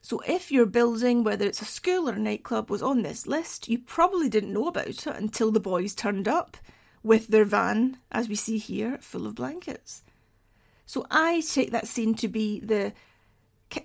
So, 0.00 0.20
if 0.26 0.50
your 0.50 0.64
building, 0.64 1.22
whether 1.22 1.46
it's 1.46 1.60
a 1.60 1.66
school 1.66 2.08
or 2.08 2.14
a 2.14 2.18
nightclub, 2.18 2.70
was 2.70 2.82
on 2.82 3.02
this 3.02 3.26
list, 3.26 3.68
you 3.68 3.78
probably 3.78 4.28
didn't 4.28 4.52
know 4.52 4.68
about 4.68 4.86
it 4.86 5.06
until 5.06 5.50
the 5.50 5.60
boys 5.60 5.94
turned 5.94 6.26
up 6.26 6.56
with 7.02 7.28
their 7.28 7.44
van, 7.44 7.98
as 8.10 8.28
we 8.28 8.34
see 8.34 8.58
here, 8.58 8.98
full 9.00 9.26
of 9.26 9.34
blankets. 9.34 10.02
So, 10.86 11.06
I 11.10 11.42
take 11.42 11.72
that 11.72 11.86
scene 11.88 12.14
to 12.14 12.28
be 12.28 12.58
the 12.60 12.94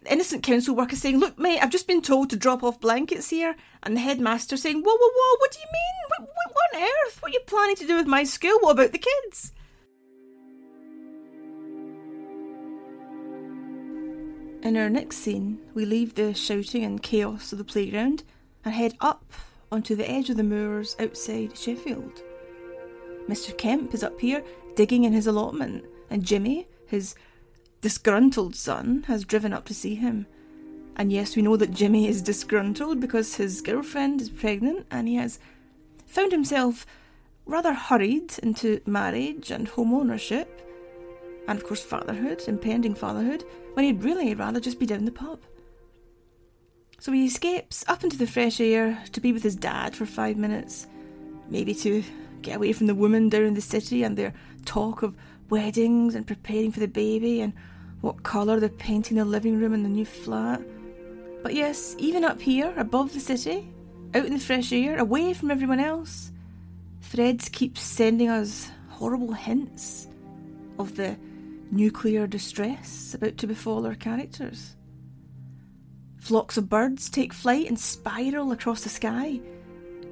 innocent 0.06 0.44
council 0.44 0.76
worker 0.76 0.96
saying, 0.96 1.20
Look, 1.20 1.38
mate, 1.38 1.60
I've 1.60 1.70
just 1.70 1.88
been 1.88 2.02
told 2.02 2.30
to 2.30 2.36
drop 2.36 2.64
off 2.64 2.80
blankets 2.80 3.30
here. 3.30 3.56
And 3.82 3.96
the 3.96 4.02
headmaster 4.02 4.58
saying, 4.58 4.82
Whoa, 4.82 4.96
whoa, 4.96 5.12
whoa, 5.14 5.38
what 5.40 5.52
do 5.52 5.60
you 5.60 5.68
mean? 5.72 5.94
What, 6.10 6.30
what, 6.30 6.82
on 6.82 6.84
earth? 6.84 7.22
What 7.22 7.32
are 7.32 7.34
you 7.34 7.42
planning 7.46 7.76
to 7.78 7.88
do 7.88 7.96
with 7.98 8.08
my 8.08 8.24
school? 8.24 8.58
What 8.62 8.72
about 8.72 8.92
the 8.92 8.98
kids? 9.00 9.52
In 14.64 14.78
our 14.78 14.90
next 14.90 15.18
scene, 15.18 15.60
we 15.74 15.86
leave 15.86 16.16
the 16.16 16.34
shouting 16.34 16.86
and 16.86 17.04
chaos 17.04 17.52
of 17.52 17.58
the 17.58 17.66
playground 17.66 18.24
and 18.64 18.74
head 18.74 18.96
up 19.02 19.34
onto 19.70 19.94
the 19.94 20.10
edge 20.10 20.30
of 20.30 20.38
the 20.38 20.44
moors 20.44 20.96
outside 21.00 21.58
Sheffield. 21.58 22.22
Mr. 23.28 23.58
Kemp 23.58 23.94
is 23.94 24.04
up 24.04 24.20
here 24.20 24.42
digging 24.76 25.04
in 25.04 25.12
his 25.12 25.28
allotment, 25.28 25.84
and 26.10 26.24
Jimmy, 26.24 26.68
his 26.88 27.16
disgruntled 27.84 28.56
son, 28.56 29.04
has 29.08 29.26
driven 29.26 29.52
up 29.52 29.66
to 29.66 29.74
see 29.74 29.96
him. 29.96 30.26
And 30.96 31.12
yes, 31.12 31.36
we 31.36 31.42
know 31.42 31.58
that 31.58 31.72
Jimmy 31.72 32.08
is 32.08 32.22
disgruntled 32.22 33.02
because 33.02 33.36
his 33.36 33.62
girlfriend 33.62 34.22
is 34.22 34.30
pregnant 34.30 34.88
and 34.90 35.08
he 35.08 35.16
has 35.16 35.38
found 36.08 36.32
himself 36.32 36.86
rather 37.46 37.74
hurried 37.74 38.40
into 38.42 38.80
marriage 38.86 39.52
and 39.52 39.68
home 39.68 39.94
ownership 39.94 40.62
and 41.46 41.60
of 41.60 41.66
course 41.66 41.84
fatherhood, 41.84 42.42
impending 42.48 42.96
fatherhood, 42.96 43.44
when 43.74 43.84
he'd 43.84 44.04
really 44.04 44.34
rather 44.34 44.62
just 44.62 44.80
be 44.80 44.86
down 44.86 45.04
the 45.04 45.12
pub. 45.12 45.42
So 47.00 47.12
he 47.12 47.26
escapes 47.26 47.84
up 47.90 48.06
into 48.06 48.18
the 48.18 48.26
fresh 48.26 48.62
air 48.62 49.04
to 49.12 49.20
be 49.20 49.34
with 49.34 49.44
his 49.44 49.58
dad 49.58 49.94
for 49.94 50.06
five 50.06 50.38
minutes, 50.38 50.88
maybe 51.50 51.74
to 51.76 52.02
get 52.42 52.56
away 52.56 52.72
from 52.72 52.88
the 52.88 52.96
woman 52.96 53.28
down 53.28 53.44
in 53.44 53.54
the 53.56 53.62
city 53.62 54.04
and 54.04 54.16
their 54.16 54.34
talk 54.64 55.04
of 55.04 55.18
weddings 55.50 56.16
and 56.16 56.26
preparing 56.26 56.72
for 56.72 56.80
the 56.80 56.88
baby 56.88 57.42
and 57.42 57.52
what 58.04 58.22
colour 58.22 58.60
they're 58.60 58.70
painting 58.70 59.18
the 59.18 59.26
living 59.26 59.58
room 59.60 59.74
in 59.74 59.82
the 59.82 59.90
new 59.90 60.06
flat. 60.06 60.62
But 61.42 61.54
yes, 61.54 61.96
even 61.98 62.26
up 62.26 62.42
here, 62.42 62.74
above 62.78 63.14
the 63.14 63.20
city, 63.20 63.74
out 64.14 64.26
in 64.26 64.34
the 64.34 64.40
fresh 64.40 64.72
air, 64.74 65.00
away 65.00 65.34
from 65.34 65.50
everyone 65.50 65.80
else, 65.80 66.34
Threads 67.14 67.48
keeps 67.48 67.82
sending 67.82 68.30
us 68.30 68.72
horrible 68.90 69.34
hints 69.34 70.08
of 70.80 70.96
the 70.96 71.16
nuclear 71.70 72.26
distress 72.26 73.14
about 73.14 73.38
to 73.38 73.46
befall 73.46 73.86
our 73.86 73.94
characters. 73.94 74.76
Flocks 76.18 76.58
of 76.58 76.70
birds 76.70 77.10
take 77.10 77.32
flight 77.32 77.68
and 77.68 77.80
spiral 77.80 78.52
across 78.52 78.84
the 78.84 78.90
sky, 78.90 79.40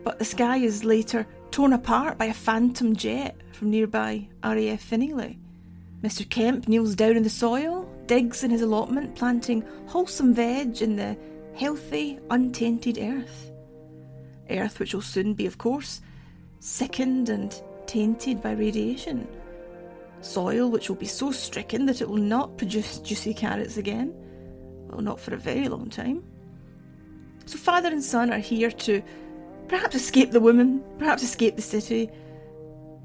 but 0.04 0.20
the 0.20 0.26
sky 0.26 0.58
is 0.58 0.84
later 0.84 1.26
torn 1.50 1.74
apart 1.74 2.20
by 2.20 2.26
a 2.26 2.34
phantom 2.34 2.96
jet 2.96 3.36
from 3.52 3.72
nearby 3.72 4.30
RAF 4.44 4.82
Finningley. 4.82 5.41
Mr. 6.04 6.28
Kemp 6.30 6.68
kneels 6.68 6.96
down 6.96 7.16
in 7.16 7.24
the 7.24 7.30
soil, 7.30 7.88
digs 8.08 8.44
in 8.44 8.52
his 8.52 8.62
allotment, 8.62 9.16
planting 9.16 9.64
wholesome 9.88 10.34
veg 10.34 10.82
in 10.82 10.96
the 10.96 11.18
healthy, 11.56 12.20
untainted 12.30 12.98
earth. 12.98 13.52
Earth 14.50 14.80
which 14.80 14.94
will 14.94 15.02
soon 15.02 15.34
be, 15.34 15.46
of 15.46 15.58
course, 15.58 16.02
sickened 16.60 17.30
and 17.30 17.62
tainted 17.86 18.42
by 18.42 18.52
radiation 18.52 19.28
soil 20.22 20.70
which 20.70 20.90
will 20.90 20.96
be 20.96 21.06
so 21.06 21.32
stricken 21.32 21.86
that 21.86 22.02
it 22.02 22.10
will 22.10 22.18
not 22.18 22.58
produce 22.58 23.00
juicy 23.00 23.34
carrots 23.34 23.78
again, 23.78 24.14
Well, 24.90 25.02
not 25.02 25.20
for 25.20 25.34
a 25.34 25.38
very 25.38 25.68
long 25.68 25.90
time. 25.90 26.24
So, 27.46 27.58
father 27.58 27.90
and 27.90 28.04
son 28.04 28.32
are 28.32 28.40
here 28.40 28.72
to 28.72 29.02
perhaps 29.68 29.96
escape 29.96 30.32
the 30.32 30.40
woman, 30.40 30.84
perhaps 31.00 31.24
escape 31.24 31.56
the 31.56 31.62
city, 31.62 32.10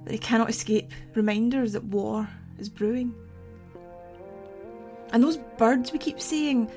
they 0.04 0.18
cannot 0.18 0.50
escape 0.50 0.92
reminders 1.14 1.72
that 1.72 1.84
war 1.84 2.28
is 2.58 2.68
brewing. 2.68 3.14
And 5.12 5.22
those 5.22 5.38
birds 5.58 5.92
we 5.92 5.98
keep 5.98 6.20
seeing 6.20 6.70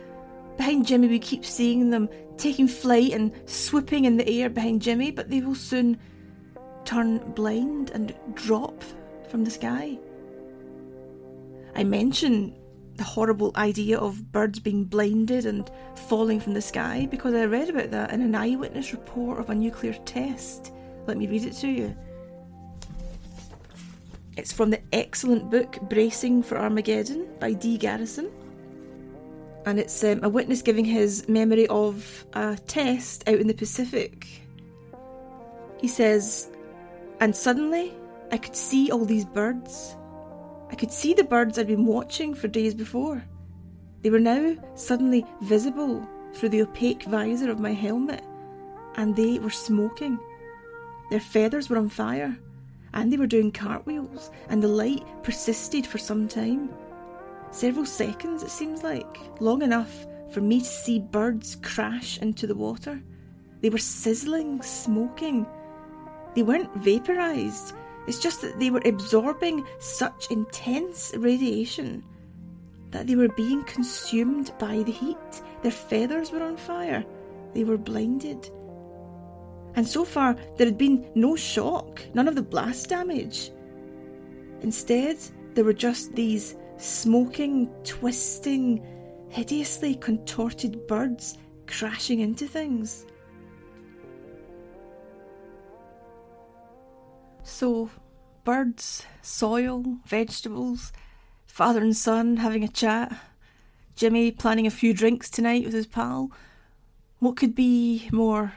behind 0.58 0.86
Jimmy, 0.86 1.08
we 1.08 1.20
keep 1.20 1.46
seeing 1.46 1.90
them 1.90 2.10
taking 2.38 2.68
flight 2.68 3.12
and 3.12 3.32
swooping 3.46 4.06
in 4.06 4.18
the 4.18 4.28
air 4.28 4.50
behind 4.50 4.82
Jimmy, 4.82 5.12
but 5.12 5.30
they 5.30 5.42
will 5.42 5.56
soon 5.56 5.98
turn 6.86 7.20
blind 7.32 7.92
and 7.92 8.16
drop 8.34 8.84
from 9.30 9.44
the 9.44 9.52
sky. 9.52 9.98
I 11.76 11.84
mention 11.84 12.58
the 12.96 13.04
horrible 13.04 13.54
idea 13.56 13.98
of 13.98 14.32
birds 14.32 14.60
being 14.60 14.84
blinded 14.84 15.46
and 15.46 15.70
falling 15.96 16.40
from 16.40 16.54
the 16.54 16.62
sky 16.62 17.08
because 17.10 17.34
I 17.34 17.46
read 17.46 17.70
about 17.70 17.92
that 17.92 18.12
in 18.12 18.22
an 18.22 18.36
eyewitness 18.36 18.92
report 18.92 19.40
of 19.40 19.50
a 19.50 19.56
nuclear 19.56 19.94
test. 20.06 20.74
Let 21.08 21.18
me 21.18 21.28
read 21.28 21.46
it 21.46 21.54
to 21.54 21.68
you. 21.68 21.96
It's 24.40 24.54
from 24.54 24.70
the 24.70 24.80
excellent 24.94 25.50
book 25.52 25.78
Bracing 25.90 26.44
for 26.44 26.58
Armageddon 26.58 27.28
by 27.42 27.52
Dee 27.52 27.78
Garrison. 27.78 28.32
And 29.66 29.78
it's 29.78 30.02
um, 30.02 30.22
a 30.24 30.30
witness 30.30 30.62
giving 30.62 30.86
his 30.86 31.28
memory 31.28 31.68
of 31.68 32.26
a 32.32 32.58
test 32.66 33.28
out 33.28 33.36
in 33.36 33.48
the 33.48 33.54
Pacific. 33.54 34.26
He 35.82 35.90
says, 35.90 36.50
And 37.20 37.36
suddenly 37.36 37.92
I 38.32 38.38
could 38.38 38.56
see 38.56 38.90
all 38.90 39.04
these 39.04 39.26
birds 39.26 39.98
I 40.72 40.76
could 40.76 40.92
see 40.92 41.14
the 41.14 41.24
birds 41.26 41.58
I'd 41.58 41.68
been 41.68 41.86
watching 41.86 42.34
for 42.34 42.48
days 42.48 42.74
before. 42.74 43.22
They 44.04 44.10
were 44.10 44.20
now 44.20 44.56
suddenly 44.76 45.26
visible 45.42 46.08
through 46.34 46.50
the 46.50 46.62
opaque 46.62 47.04
visor 47.04 47.50
of 47.52 47.60
my 47.60 47.74
helmet, 47.74 48.24
and 48.96 49.16
they 49.16 49.40
were 49.40 49.50
smoking. 49.50 50.18
Their 51.10 51.20
feathers 51.20 51.70
were 51.70 51.78
on 51.78 51.90
fire, 51.90 52.38
and 52.94 53.12
they 53.12 53.18
were 53.18 53.28
doing 53.28 53.52
cartwheels, 53.52 54.32
and 54.50 54.62
the 54.62 54.68
light 54.68 55.04
persisted 55.24 55.86
for 55.86 55.98
some 55.98 56.28
time. 56.28 56.70
Several 57.52 57.86
seconds, 57.86 58.44
it 58.44 58.52
seems 58.52 58.84
like, 58.84 59.20
long 59.40 59.62
enough 59.62 60.06
for 60.32 60.42
me 60.42 60.60
to 60.60 60.66
see 60.66 61.00
birds 61.00 61.58
crash 61.64 62.20
into 62.20 62.46
the 62.48 62.56
water. 62.56 63.02
They 63.62 63.70
were 63.70 63.78
sizzling, 63.78 64.62
smoking. 64.62 65.46
They 66.36 66.44
weren't 66.44 66.74
vaporised, 66.76 67.74
it's 68.10 68.20
just 68.20 68.42
that 68.42 68.58
they 68.58 68.72
were 68.72 68.82
absorbing 68.86 69.66
such 69.78 70.32
intense 70.32 71.14
radiation 71.16 72.04
that 72.90 73.06
they 73.06 73.16
were 73.16 73.30
being 73.30 73.64
consumed 73.66 74.52
by 74.58 74.82
the 74.82 74.92
heat. 74.92 75.44
Their 75.62 75.72
feathers 75.72 76.32
were 76.32 76.42
on 76.42 76.58
fire. 76.58 77.06
They 77.54 77.64
were 77.64 77.78
blinded. 77.78 78.50
And 79.80 79.88
so 79.88 80.04
far, 80.04 80.36
there 80.58 80.68
had 80.68 80.78
been 80.78 81.10
no 81.16 81.38
shock, 81.38 82.02
none 82.14 82.28
of 82.28 82.36
the 82.36 82.42
blast 82.42 82.90
damage. 82.90 83.50
Instead, 84.60 85.16
there 85.54 85.64
were 85.64 85.72
just 85.72 86.14
these 86.14 86.58
smoking, 86.76 87.70
twisting, 87.86 88.86
hideously 89.30 89.96
contorted 89.96 90.86
birds 90.86 91.38
crashing 91.66 92.20
into 92.20 92.46
things. 92.46 93.06
So, 97.44 97.90
birds, 98.44 99.06
soil, 99.22 99.86
vegetables, 100.06 100.92
father 101.46 101.80
and 101.80 101.96
son 101.96 102.36
having 102.36 102.66
a 102.66 102.68
chat, 102.68 103.18
Jimmy 103.96 104.32
planning 104.32 104.68
a 104.68 104.72
few 104.72 104.94
drinks 104.94 105.30
tonight 105.30 105.64
with 105.64 105.74
his 105.74 105.88
pal. 105.88 106.34
What 107.20 107.38
could 107.38 107.56
be 107.56 108.10
more 108.12 108.52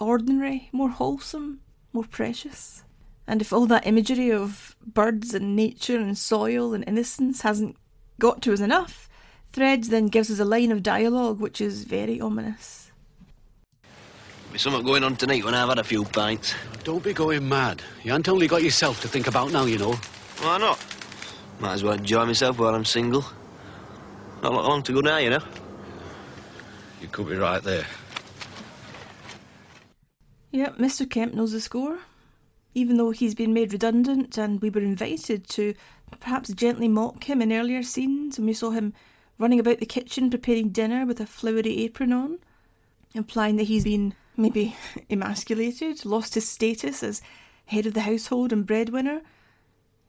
ordinary, 0.00 0.68
more 0.72 0.90
wholesome, 0.90 1.60
more 1.92 2.04
precious? 2.04 2.82
And 3.26 3.40
if 3.40 3.52
all 3.52 3.66
that 3.66 3.86
imagery 3.86 4.32
of 4.32 4.74
birds 4.84 5.34
and 5.34 5.54
nature 5.54 5.98
and 5.98 6.18
soil 6.18 6.74
and 6.74 6.82
innocence 6.88 7.42
hasn't 7.42 7.76
got 8.18 8.42
to 8.42 8.52
us 8.52 8.60
enough, 8.60 9.08
Threads 9.52 9.88
then 9.88 10.06
gives 10.06 10.30
us 10.30 10.38
a 10.38 10.44
line 10.44 10.70
of 10.70 10.82
dialogue 10.82 11.40
which 11.40 11.60
is 11.60 11.82
very 11.82 12.20
ominous. 12.20 12.92
There's 14.50 14.62
something 14.62 14.84
going 14.84 15.02
on 15.02 15.16
tonight 15.16 15.44
when 15.44 15.54
I've 15.54 15.68
had 15.68 15.78
a 15.78 15.84
few 15.84 16.04
pints. 16.04 16.54
Don't 16.84 17.02
be 17.02 17.12
going 17.12 17.48
mad. 17.48 17.82
You 18.04 18.12
haven't 18.12 18.28
only 18.28 18.46
got 18.46 18.62
yourself 18.62 19.00
to 19.02 19.08
think 19.08 19.26
about 19.26 19.52
now, 19.52 19.64
you 19.64 19.78
know. 19.78 19.94
Why 20.40 20.58
not? 20.58 20.78
Might 21.58 21.74
as 21.74 21.82
well 21.84 21.94
enjoy 21.94 22.24
myself 22.26 22.58
while 22.58 22.74
I'm 22.74 22.84
single. 22.84 23.24
Not 24.42 24.52
long 24.52 24.82
to 24.84 24.92
go 24.92 25.00
now, 25.00 25.18
you 25.18 25.30
know. 25.30 25.42
You 27.00 27.08
could 27.08 27.28
be 27.28 27.36
right 27.36 27.62
there. 27.62 27.86
Yep, 30.52 30.78
Mr. 30.78 31.08
Kemp 31.08 31.34
knows 31.34 31.52
the 31.52 31.60
score. 31.60 31.98
Even 32.74 32.96
though 32.96 33.10
he's 33.10 33.34
been 33.34 33.52
made 33.52 33.72
redundant 33.72 34.36
and 34.38 34.60
we 34.60 34.70
were 34.70 34.80
invited 34.80 35.48
to 35.48 35.74
perhaps 36.18 36.52
gently 36.52 36.88
mock 36.88 37.24
him 37.24 37.40
in 37.40 37.52
earlier 37.52 37.82
scenes, 37.82 38.38
when 38.38 38.46
we 38.46 38.52
saw 38.52 38.70
him 38.70 38.92
running 39.38 39.60
about 39.60 39.78
the 39.78 39.86
kitchen 39.86 40.30
preparing 40.30 40.70
dinner 40.70 41.06
with 41.06 41.20
a 41.20 41.26
flowery 41.26 41.78
apron 41.78 42.12
on, 42.12 42.38
implying 43.14 43.56
that 43.56 43.64
he's 43.64 43.84
been 43.84 44.14
maybe 44.36 44.76
emasculated, 45.10 46.04
lost 46.04 46.34
his 46.34 46.48
status 46.48 47.02
as 47.02 47.22
head 47.66 47.86
of 47.86 47.94
the 47.94 48.00
household 48.00 48.52
and 48.52 48.66
breadwinner. 48.66 49.22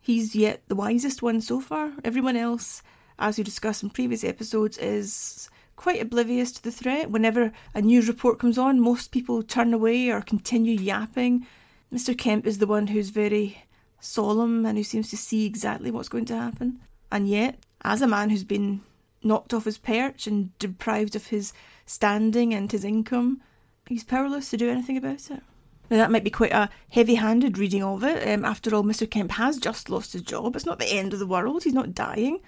He's 0.02 0.36
yet 0.36 0.64
the 0.68 0.76
wisest 0.76 1.22
one 1.22 1.42
so 1.42 1.60
far. 1.60 1.94
Everyone 2.04 2.36
else, 2.36 2.82
as 3.20 3.38
we 3.38 3.44
discussed 3.44 3.84
in 3.84 3.92
previous 3.92 4.24
episodes, 4.24 4.80
is 4.80 5.51
quite 5.76 6.02
oblivious 6.02 6.52
to 6.54 6.64
the 6.64 6.72
threat. 6.72 7.12
Whenever 7.12 7.52
a 7.74 7.82
news 7.82 8.08
report 8.08 8.40
comes 8.40 8.58
on, 8.58 8.80
most 8.80 9.12
people 9.12 9.44
turn 9.44 9.74
away 9.74 10.10
or 10.10 10.22
continue 10.22 10.78
yapping. 10.78 11.46
Mr. 11.92 12.18
Kemp 12.18 12.46
is 12.46 12.60
the 12.60 12.68
one 12.68 12.88
who's 12.88 13.10
very 13.10 13.64
solemn 14.00 14.66
and 14.66 14.78
who 14.78 14.84
seems 14.84 15.10
to 15.10 15.18
see 15.18 15.46
exactly 15.46 15.92
what's 15.92 16.10
going 16.10 16.26
to 16.26 16.38
happen. 16.38 16.80
And 17.12 17.28
yet, 17.28 17.58
as 17.84 18.02
a 18.02 18.08
man 18.08 18.30
who's 18.30 18.44
been 18.44 18.82
knocked 19.24 19.54
off 19.54 19.66
his 19.66 19.78
perch 19.78 20.28
and 20.28 20.58
deprived 20.60 21.16
of 21.16 21.28
his 21.28 21.54
standing 21.86 22.54
and 22.54 22.72
his 22.72 22.84
income, 22.84 23.42
he's 23.88 24.04
powerless 24.04 24.50
to 24.50 24.58
do 24.58 24.70
anything 24.70 24.98
about 24.98 25.30
it. 25.30 25.42
Now, 25.90 25.98
that 25.98 26.12
might 26.12 26.24
be 26.24 26.30
quite 26.30 26.54
a 26.54 26.70
heavy 26.90 27.16
handed 27.16 27.58
reading 27.58 27.84
of 27.84 28.04
it. 28.04 28.28
Um, 28.28 28.46
after 28.46 28.74
all, 28.74 28.84
Mr. 28.84 29.10
Kemp 29.10 29.32
has 29.32 29.58
just 29.58 29.90
lost 29.90 30.14
his 30.14 30.22
job. 30.22 30.56
It's 30.56 30.66
not 30.66 30.80
the 30.80 30.86
end 30.86 31.12
of 31.12 31.20
the 31.20 31.28
world, 31.28 31.64
he's 31.64 31.74
not 31.74 31.94
dying. 31.94 32.40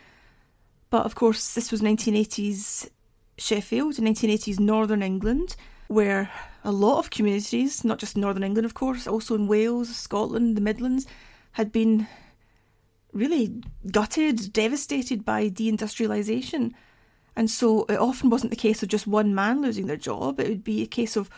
But 0.89 1.05
of 1.05 1.15
course, 1.15 1.53
this 1.53 1.71
was 1.71 1.81
1980s 1.81 2.89
Sheffield, 3.37 3.97
in 3.97 4.05
1980s 4.05 4.59
Northern 4.59 5.01
England, 5.01 5.55
where 5.87 6.31
a 6.63 6.71
lot 6.71 6.99
of 6.99 7.09
communities, 7.09 7.83
not 7.83 7.99
just 7.99 8.17
Northern 8.17 8.43
England, 8.43 8.65
of 8.65 8.73
course, 8.73 9.07
also 9.07 9.35
in 9.35 9.47
Wales, 9.47 9.95
Scotland, 9.95 10.55
the 10.55 10.61
Midlands, 10.61 11.05
had 11.53 11.71
been 11.71 12.07
really 13.11 13.61
gutted, 13.91 14.51
devastated 14.53 15.23
by 15.23 15.49
deindustrialisation. 15.49 16.73
And 17.35 17.49
so 17.49 17.85
it 17.85 17.97
often 17.97 18.29
wasn't 18.29 18.51
the 18.51 18.57
case 18.57 18.83
of 18.83 18.89
just 18.89 19.07
one 19.07 19.33
man 19.35 19.61
losing 19.61 19.87
their 19.87 19.97
job, 19.97 20.39
it 20.39 20.49
would 20.49 20.63
be 20.63 20.81
a 20.81 20.87
case 20.87 21.15
of 21.15 21.29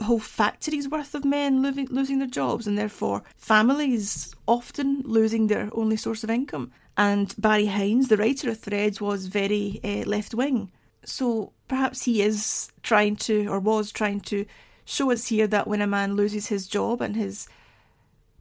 whole 0.00 0.18
factories 0.18 0.88
worth 0.88 1.14
of 1.14 1.24
men 1.24 1.62
losing, 1.62 2.18
their 2.18 2.26
jobs, 2.26 2.66
and 2.66 2.76
therefore 2.76 3.22
families 3.36 4.34
often 4.48 5.02
losing 5.04 5.46
their 5.46 5.70
only 5.72 5.96
source 5.96 6.24
of 6.24 6.30
income. 6.30 6.72
And 6.96 7.34
Barry 7.38 7.66
Hines, 7.66 8.08
the 8.08 8.16
writer 8.16 8.50
of 8.50 8.58
Threads, 8.58 9.00
was 9.00 9.26
very 9.26 9.80
uh, 9.84 10.08
left 10.08 10.34
wing. 10.34 10.70
So 11.08 11.52
perhaps 11.68 12.04
he 12.04 12.22
is 12.22 12.70
trying 12.82 13.16
to, 13.16 13.46
or 13.46 13.60
was 13.60 13.92
trying 13.92 14.20
to, 14.22 14.46
show 14.84 15.10
us 15.10 15.28
here 15.28 15.46
that 15.46 15.66
when 15.66 15.80
a 15.80 15.86
man 15.86 16.14
loses 16.14 16.48
his 16.48 16.66
job 16.66 17.00
and 17.00 17.16
his 17.16 17.48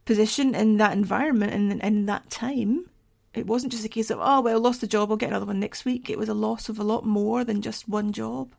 position 0.05 0.53
in 0.53 0.77
that 0.77 0.93
environment 0.93 1.53
and 1.53 1.81
in, 1.81 2.05
that 2.05 2.29
time, 2.29 2.89
it 3.33 3.47
wasn't 3.47 3.71
just 3.71 3.85
a 3.85 3.89
case 3.89 4.09
of, 4.09 4.19
oh, 4.21 4.41
well, 4.41 4.59
lost 4.59 4.81
the 4.81 4.87
job, 4.87 5.09
I'll 5.09 5.17
get 5.17 5.29
another 5.29 5.45
one 5.45 5.59
next 5.59 5.85
week. 5.85 6.09
It 6.09 6.19
was 6.19 6.29
a 6.29 6.33
loss 6.33 6.69
of 6.69 6.79
a 6.79 6.83
lot 6.83 7.05
more 7.05 7.43
than 7.43 7.61
just 7.61 7.87
one 7.87 8.11
job. 8.11 8.53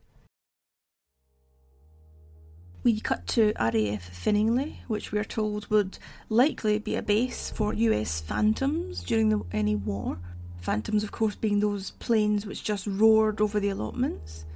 We 2.82 3.00
cut 3.00 3.26
to 3.28 3.54
RAF 3.58 4.10
Finningley, 4.10 4.80
which 4.88 5.10
we 5.10 5.18
are 5.18 5.24
told 5.24 5.70
would 5.70 5.98
likely 6.28 6.78
be 6.78 6.96
a 6.96 7.02
base 7.02 7.50
for 7.50 7.72
US 7.72 8.20
Phantoms 8.20 9.02
during 9.02 9.30
the, 9.30 9.42
any 9.52 9.74
war. 9.74 10.18
Phantoms, 10.64 11.04
of 11.04 11.12
course, 11.12 11.34
being 11.34 11.60
those 11.60 11.90
planes 11.90 12.46
which 12.46 12.64
just 12.64 12.86
roared 12.86 13.42
over 13.42 13.60
the 13.60 13.68
allotments. 13.68 14.46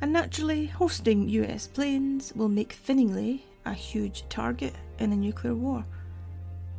And 0.00 0.10
naturally, 0.10 0.64
hosting 0.64 1.28
US 1.28 1.66
planes 1.66 2.32
will 2.34 2.48
make 2.48 2.72
Finningley 2.72 3.42
a 3.66 3.74
huge 3.74 4.26
target 4.30 4.72
in 4.98 5.12
a 5.12 5.16
nuclear 5.16 5.54
war. 5.54 5.84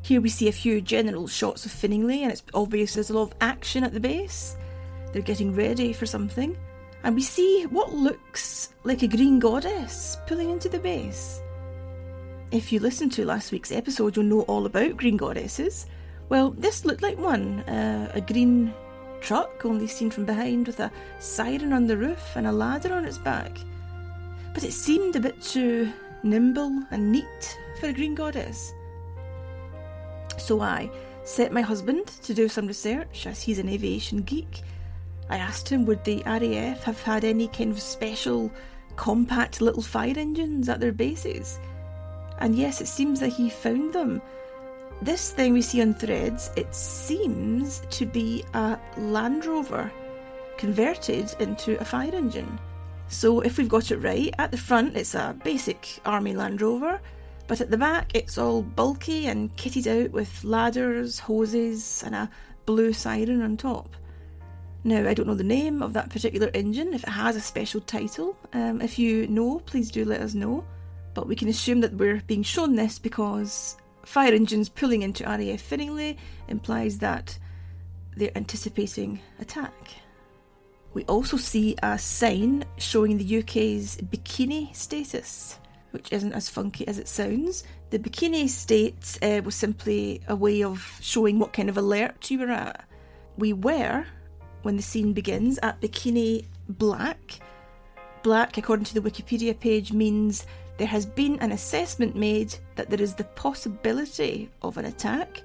Here 0.02 0.20
we 0.20 0.30
see 0.30 0.48
a 0.48 0.52
few 0.52 0.82
general 0.82 1.28
shots 1.28 1.68
of 1.68 1.72
Finningley, 1.72 2.24
and 2.24 2.32
it's 2.32 2.42
obvious 2.56 2.96
there's 2.96 3.12
a 3.12 3.14
lot 3.14 3.32
of 3.32 3.36
action 3.40 3.84
at 3.84 3.94
the 3.94 4.00
base. 4.00 4.58
They're 5.14 5.22
getting 5.22 5.56
ready 5.56 5.94
for 5.94 6.08
something, 6.08 6.58
and 7.04 7.14
we 7.14 7.22
see 7.22 7.68
what 7.68 7.94
looks 7.94 8.74
like 8.84 9.04
a 9.04 9.08
green 9.08 9.38
goddess 9.38 10.18
pulling 10.26 10.50
into 10.50 10.70
the 10.70 10.80
base. 10.80 11.40
If 12.50 12.72
you 12.72 12.80
listened 12.80 13.12
to 13.12 13.26
last 13.26 13.52
week's 13.52 13.72
episode, 13.72 14.16
you'll 14.16 14.26
know 14.26 14.42
all 14.42 14.66
about 14.66 14.98
green 14.98 15.18
goddesses. 15.18 15.86
Well, 16.30 16.52
this 16.52 16.86
looked 16.86 17.02
like 17.02 17.18
one 17.18 17.62
uh, 17.62 18.12
a 18.14 18.22
green 18.22 18.74
truck, 19.20 19.66
only 19.66 19.88
seen 19.88 20.12
from 20.12 20.26
behind, 20.26 20.68
with 20.68 20.80
a 20.80 20.92
siren 21.20 21.74
on 21.74 21.88
the 21.88 21.98
roof 21.98 22.36
and 22.36 22.48
a 22.48 22.52
ladder 22.52 22.94
on 22.94 23.06
its 23.06 23.18
back. 23.18 23.58
But 24.54 24.64
it 24.64 24.74
seemed 24.74 25.16
a 25.16 25.20
bit 25.20 25.42
too 25.42 25.92
nimble 26.24 26.84
and 26.92 27.12
neat 27.12 27.58
for 27.80 27.88
a 27.88 27.94
green 27.94 28.16
goddess. 28.16 28.74
So 30.38 30.62
I 30.62 30.90
set 31.24 31.52
my 31.52 31.62
husband 31.62 32.08
to 32.24 32.34
do 32.34 32.48
some 32.48 32.68
research, 32.68 33.26
as 33.26 33.42
he's 33.42 33.60
an 33.60 33.70
aviation 33.70 34.22
geek. 34.22 34.62
I 35.30 35.38
asked 35.38 35.70
him 35.70 35.86
would 35.86 36.04
the 36.04 36.24
RAF 36.26 36.84
have 36.84 37.02
had 37.04 37.24
any 37.24 37.48
kind 37.48 37.72
of 37.72 37.82
special, 37.82 38.52
compact 38.96 39.62
little 39.62 39.82
fire 39.82 40.18
engines 40.18 40.70
at 40.70 40.80
their 40.80 40.92
bases. 40.92 41.60
And 42.40 42.56
yes, 42.56 42.82
it 42.82 42.88
seems 42.88 43.20
that 43.20 43.30
he 43.30 43.50
found 43.50 43.94
them. 43.94 44.22
This 45.02 45.32
thing 45.32 45.54
we 45.54 45.62
see 45.62 45.82
on 45.82 45.94
threads, 45.94 46.52
it 46.58 46.76
seems 46.76 47.82
to 47.90 48.06
be 48.06 48.44
a 48.54 48.78
Land 48.98 49.46
Rover 49.46 49.90
converted 50.58 51.34
into 51.40 51.80
a 51.80 51.86
fire 51.86 52.14
engine. 52.14 52.60
So, 53.08 53.40
if 53.40 53.58
we've 53.58 53.70
got 53.70 53.92
it 53.92 53.98
right, 54.00 54.34
at 54.38 54.52
the 54.52 54.58
front 54.58 54.98
it's 54.98 55.16
a 55.16 55.38
basic 55.44 56.02
Army 56.06 56.36
Land 56.36 56.62
Rover, 56.62 57.00
but 57.48 57.62
at 57.62 57.72
the 57.72 57.78
back 57.78 58.12
it's 58.14 58.38
all 58.38 58.62
bulky 58.62 59.28
and 59.28 59.56
kitted 59.56 59.88
out 59.88 60.12
with 60.12 60.44
ladders, 60.44 61.18
hoses, 61.18 62.04
and 62.06 62.14
a 62.14 62.30
blue 62.66 62.92
siren 62.92 63.42
on 63.42 63.56
top. 63.56 63.96
Now, 64.84 65.08
I 65.08 65.14
don't 65.14 65.28
know 65.28 65.34
the 65.34 65.44
name 65.46 65.82
of 65.82 65.94
that 65.94 66.10
particular 66.10 66.52
engine, 66.54 66.94
if 66.94 67.04
it 67.04 67.10
has 67.10 67.38
a 67.38 67.42
special 67.42 67.80
title. 67.80 68.38
Um, 68.52 68.82
if 68.82 69.00
you 69.00 69.28
know, 69.28 69.60
please 69.66 69.92
do 69.92 70.04
let 70.04 70.22
us 70.22 70.34
know. 70.34 70.66
But 71.14 71.28
we 71.28 71.36
can 71.36 71.48
assume 71.48 71.80
that 71.82 71.94
we're 71.94 72.22
being 72.28 72.44
shown 72.44 72.76
this 72.76 73.00
because 73.00 73.76
fire 74.10 74.34
engines 74.34 74.70
pulling 74.70 75.04
into 75.04 75.24
RAF 75.24 75.62
Finningley 75.62 76.18
implies 76.48 76.98
that 76.98 77.38
they're 78.18 78.36
anticipating 78.36 79.20
attack. 79.40 79.94
We 80.96 81.04
also 81.06 81.38
see 81.38 81.76
a 81.84 82.00
sign 82.00 82.66
showing 82.78 83.20
the 83.20 83.40
UK's 83.40 83.98
bikini 83.98 84.76
status, 84.76 85.60
which 85.92 86.12
isn't 86.12 86.34
as 86.34 86.50
funky 86.50 86.88
as 86.88 86.98
it 86.98 87.08
sounds. 87.08 87.64
The 87.92 88.00
bikini 88.00 88.50
state 88.50 89.20
uh, 89.22 89.44
was 89.46 89.54
simply 89.54 90.22
a 90.28 90.36
way 90.36 90.64
of 90.64 90.98
showing 91.00 91.38
what 91.38 91.54
kind 91.54 91.70
of 91.70 91.78
alert 91.78 92.32
you 92.32 92.40
were 92.40 92.50
at. 92.50 92.84
We 93.38 93.54
were, 93.54 94.08
when 94.64 94.76
the 94.76 94.82
scene 94.82 95.14
begins, 95.14 95.60
at 95.62 95.82
bikini 95.82 96.46
black. 96.68 97.42
Black, 98.24 98.58
according 98.58 98.86
to 98.86 98.96
the 98.96 99.08
Wikipedia 99.08 99.58
page, 99.58 99.94
means 99.94 100.48
there 100.80 100.88
has 100.88 101.06
been 101.06 101.38
an 101.40 101.52
assessment 101.52 102.16
made 102.16 102.56
that 102.76 102.90
there 102.90 103.02
is 103.02 103.14
the 103.14 103.24
possibility 103.24 104.50
of 104.64 104.78
an 104.78 104.86
attack, 104.86 105.44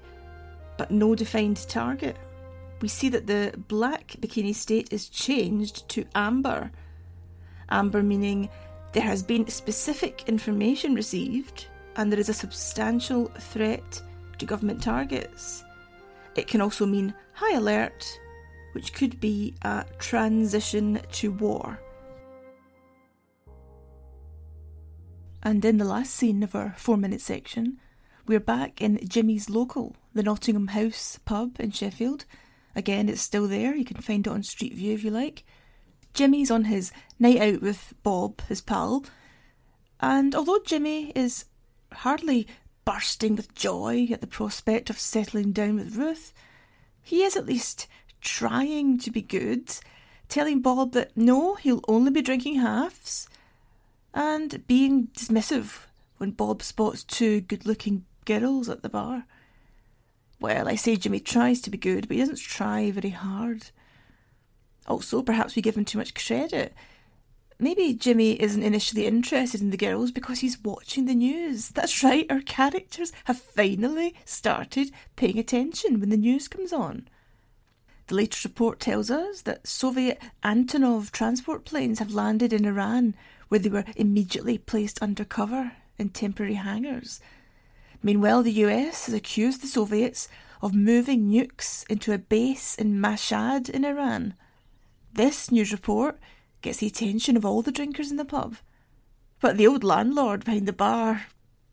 but 0.77 0.89
no 0.89 1.13
defined 1.13 1.57
target 1.69 2.17
we 2.81 2.87
see 2.87 3.09
that 3.09 3.27
the 3.27 3.53
black 3.67 4.15
bikini 4.19 4.53
state 4.53 4.91
is 4.91 5.09
changed 5.09 5.87
to 5.89 6.05
amber. 6.13 6.71
Amber 7.69 8.03
meaning 8.03 8.49
there 8.91 9.03
has 9.03 9.23
been 9.23 9.47
specific 9.47 10.23
information 10.27 10.93
received 10.95 11.67
and 11.95 12.11
there 12.11 12.19
is 12.19 12.29
a 12.29 12.33
substantial 12.33 13.25
threat 13.39 14.01
to 14.37 14.45
government 14.45 14.83
targets. 14.83 15.63
It 16.35 16.47
can 16.47 16.61
also 16.61 16.85
mean 16.85 17.13
high 17.33 17.55
alert, 17.55 18.05
which 18.73 18.93
could 18.93 19.19
be 19.19 19.55
a 19.61 19.85
transition 19.97 20.99
to 21.13 21.31
war. 21.31 21.79
And 25.45 25.63
in 25.63 25.77
the 25.77 25.85
last 25.85 26.13
scene 26.13 26.43
of 26.43 26.55
our 26.55 26.73
four 26.75 26.97
minute 26.97 27.21
section, 27.21 27.79
we're 28.27 28.41
back 28.41 28.81
in 28.81 28.99
Jimmy's 29.07 29.49
local, 29.49 29.95
the 30.13 30.23
Nottingham 30.23 30.67
House 30.67 31.19
pub 31.23 31.55
in 31.59 31.71
Sheffield, 31.71 32.25
Again, 32.75 33.07
it's 33.07 33.21
still 33.21 33.47
there. 33.47 33.73
You 33.73 33.85
can 33.85 34.01
find 34.01 34.27
it 34.27 34.29
on 34.29 34.43
Street 34.43 34.73
View 34.73 34.93
if 34.93 35.03
you 35.03 35.09
like. 35.09 35.43
Jimmy's 36.13 36.51
on 36.51 36.65
his 36.65 36.91
night 37.19 37.41
out 37.41 37.61
with 37.61 37.93
Bob, 38.03 38.41
his 38.47 38.61
pal, 38.61 39.05
and 39.99 40.35
although 40.35 40.59
Jimmy 40.65 41.11
is 41.15 41.45
hardly 41.91 42.47
bursting 42.83 43.35
with 43.35 43.55
joy 43.55 44.07
at 44.11 44.21
the 44.21 44.27
prospect 44.27 44.89
of 44.89 44.99
settling 44.99 45.51
down 45.51 45.75
with 45.75 45.95
Ruth, 45.95 46.33
he 47.01 47.23
is 47.23 47.35
at 47.35 47.45
least 47.45 47.87
trying 48.21 48.97
to 48.99 49.11
be 49.11 49.21
good, 49.21 49.73
telling 50.29 50.61
Bob 50.61 50.93
that 50.93 51.15
no, 51.15 51.55
he'll 51.55 51.81
only 51.87 52.11
be 52.11 52.21
drinking 52.21 52.59
halves, 52.59 53.27
and 54.15 54.65
being 54.65 55.07
dismissive 55.07 55.81
when 56.17 56.31
Bob 56.31 56.63
spots 56.63 57.03
two 57.03 57.41
good 57.41 57.65
looking 57.65 58.05
girls 58.23 58.69
at 58.69 58.81
the 58.81 58.89
bar. 58.89 59.25
Well, 60.39 60.67
I 60.67 60.75
say 60.75 60.95
Jimmy 60.95 61.19
tries 61.19 61.61
to 61.61 61.69
be 61.69 61.77
good, 61.77 62.07
but 62.07 62.15
he 62.15 62.21
doesn't 62.21 62.39
try 62.39 62.89
very 62.91 63.09
hard. 63.09 63.67
Also, 64.87 65.21
perhaps 65.21 65.55
we 65.55 65.61
give 65.61 65.75
him 65.75 65.85
too 65.85 65.97
much 65.97 66.13
credit. 66.13 66.73
Maybe 67.59 67.93
Jimmy 67.93 68.41
isn't 68.41 68.63
initially 68.63 69.05
interested 69.05 69.61
in 69.61 69.69
the 69.69 69.77
girls 69.77 70.11
because 70.11 70.39
he's 70.39 70.61
watching 70.63 71.05
the 71.05 71.15
news. 71.15 71.69
That's 71.69 72.03
right, 72.03 72.25
our 72.29 72.41
characters 72.41 73.11
have 73.25 73.39
finally 73.39 74.13
started 74.25 74.91
paying 75.15 75.39
attention 75.39 75.99
when 75.99 76.09
the 76.09 76.17
news 76.17 76.47
comes 76.47 76.73
on. 76.73 77.07
The 78.07 78.15
latest 78.15 78.43
report 78.43 78.79
tells 78.79 79.09
us 79.09 79.41
that 79.43 79.67
Soviet 79.67 80.21
Antonov 80.43 81.11
transport 81.11 81.65
planes 81.65 81.99
have 81.99 82.13
landed 82.13 82.53
in 82.53 82.65
Iran, 82.65 83.15
where 83.47 83.59
they 83.59 83.69
were 83.69 83.85
immediately 83.95 84.57
placed 84.57 85.01
under 85.01 85.25
cover 85.25 85.73
in 85.97 86.09
temporary 86.09 86.55
hangars 86.55 87.19
Meanwhile, 88.05 88.43
the 88.43 88.51
US 88.65 89.07
has 89.07 89.15
accused 89.15 89.63
the 89.63 89.67
Soviets 89.67 90.29
of 90.61 90.75
moving 90.75 91.27
nukes 91.27 91.89
into 91.89 92.13
a 92.13 92.19
base 92.19 92.75
in 92.75 93.01
Mashhad 93.01 93.67
in 93.67 93.83
Iran. 93.83 94.35
This 95.11 95.49
news 95.49 95.71
report 95.71 96.19
gets 96.61 96.77
the 96.77 96.85
attention 96.85 97.35
of 97.35 97.43
all 97.43 97.63
the 97.63 97.71
drinkers 97.71 98.11
in 98.11 98.17
the 98.17 98.23
pub. 98.23 98.57
But 99.41 99.57
the 99.57 99.65
old 99.65 99.83
landlord 99.83 100.45
behind 100.45 100.67
the 100.67 100.73
bar 100.73 101.25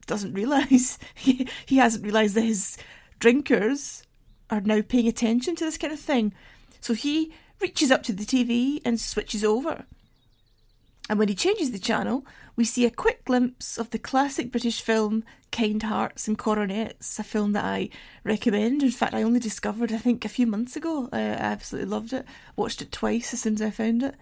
doesn't 0.07 0.33
realise. 0.33 0.99
He, 1.15 1.47
he 1.67 1.77
hasn't 1.77 2.05
realised 2.05 2.35
that 2.37 2.45
his 2.45 2.79
drinkers 3.19 4.03
are 4.49 4.63
now 4.63 4.81
paying 4.81 5.09
attention 5.09 5.55
to 5.57 5.67
this 5.67 5.77
kind 5.77 5.93
of 5.93 6.01
thing. 6.01 6.33
So 6.81 6.95
he 6.95 7.31
reaches 7.61 7.91
up 7.91 8.03
to 8.05 8.15
the 8.15 8.25
TV 8.25 8.81
and 8.87 8.99
switches 8.99 9.45
over. 9.45 9.85
And 11.09 11.19
when 11.19 11.29
he 11.29 11.35
changes 11.35 11.73
the 11.73 11.79
channel, 11.79 12.25
we 12.55 12.65
see 12.65 12.87
a 12.87 12.91
quick 12.91 13.25
glimpse 13.25 13.77
of 13.77 13.91
the 13.91 13.99
classic 13.99 14.51
British 14.53 14.81
film 14.81 15.25
Kind 15.51 15.83
Hearts 15.83 16.29
and 16.29 16.38
Coronets, 16.38 17.19
a 17.19 17.25
film 17.25 17.53
that 17.53 17.65
I 17.65 17.91
recommend. 18.25 18.83
In 18.83 18.91
fact, 18.91 19.15
I 19.15 19.23
only 19.23 19.41
discovered, 19.41 19.93
I 19.93 19.99
think, 19.99 20.25
a 20.25 20.31
few 20.31 20.47
months 20.47 20.77
ago. 20.77 21.09
Uh, 21.12 21.17
I 21.17 21.21
absolutely 21.21 21.91
loved 21.91 22.12
it. 22.12 22.25
Watched 22.57 22.81
it 22.83 22.93
twice 22.93 23.35
as 23.35 23.43
soon 23.43 23.55
as 23.55 23.62
I 23.62 23.71
found 23.71 24.03
it. 24.03 24.15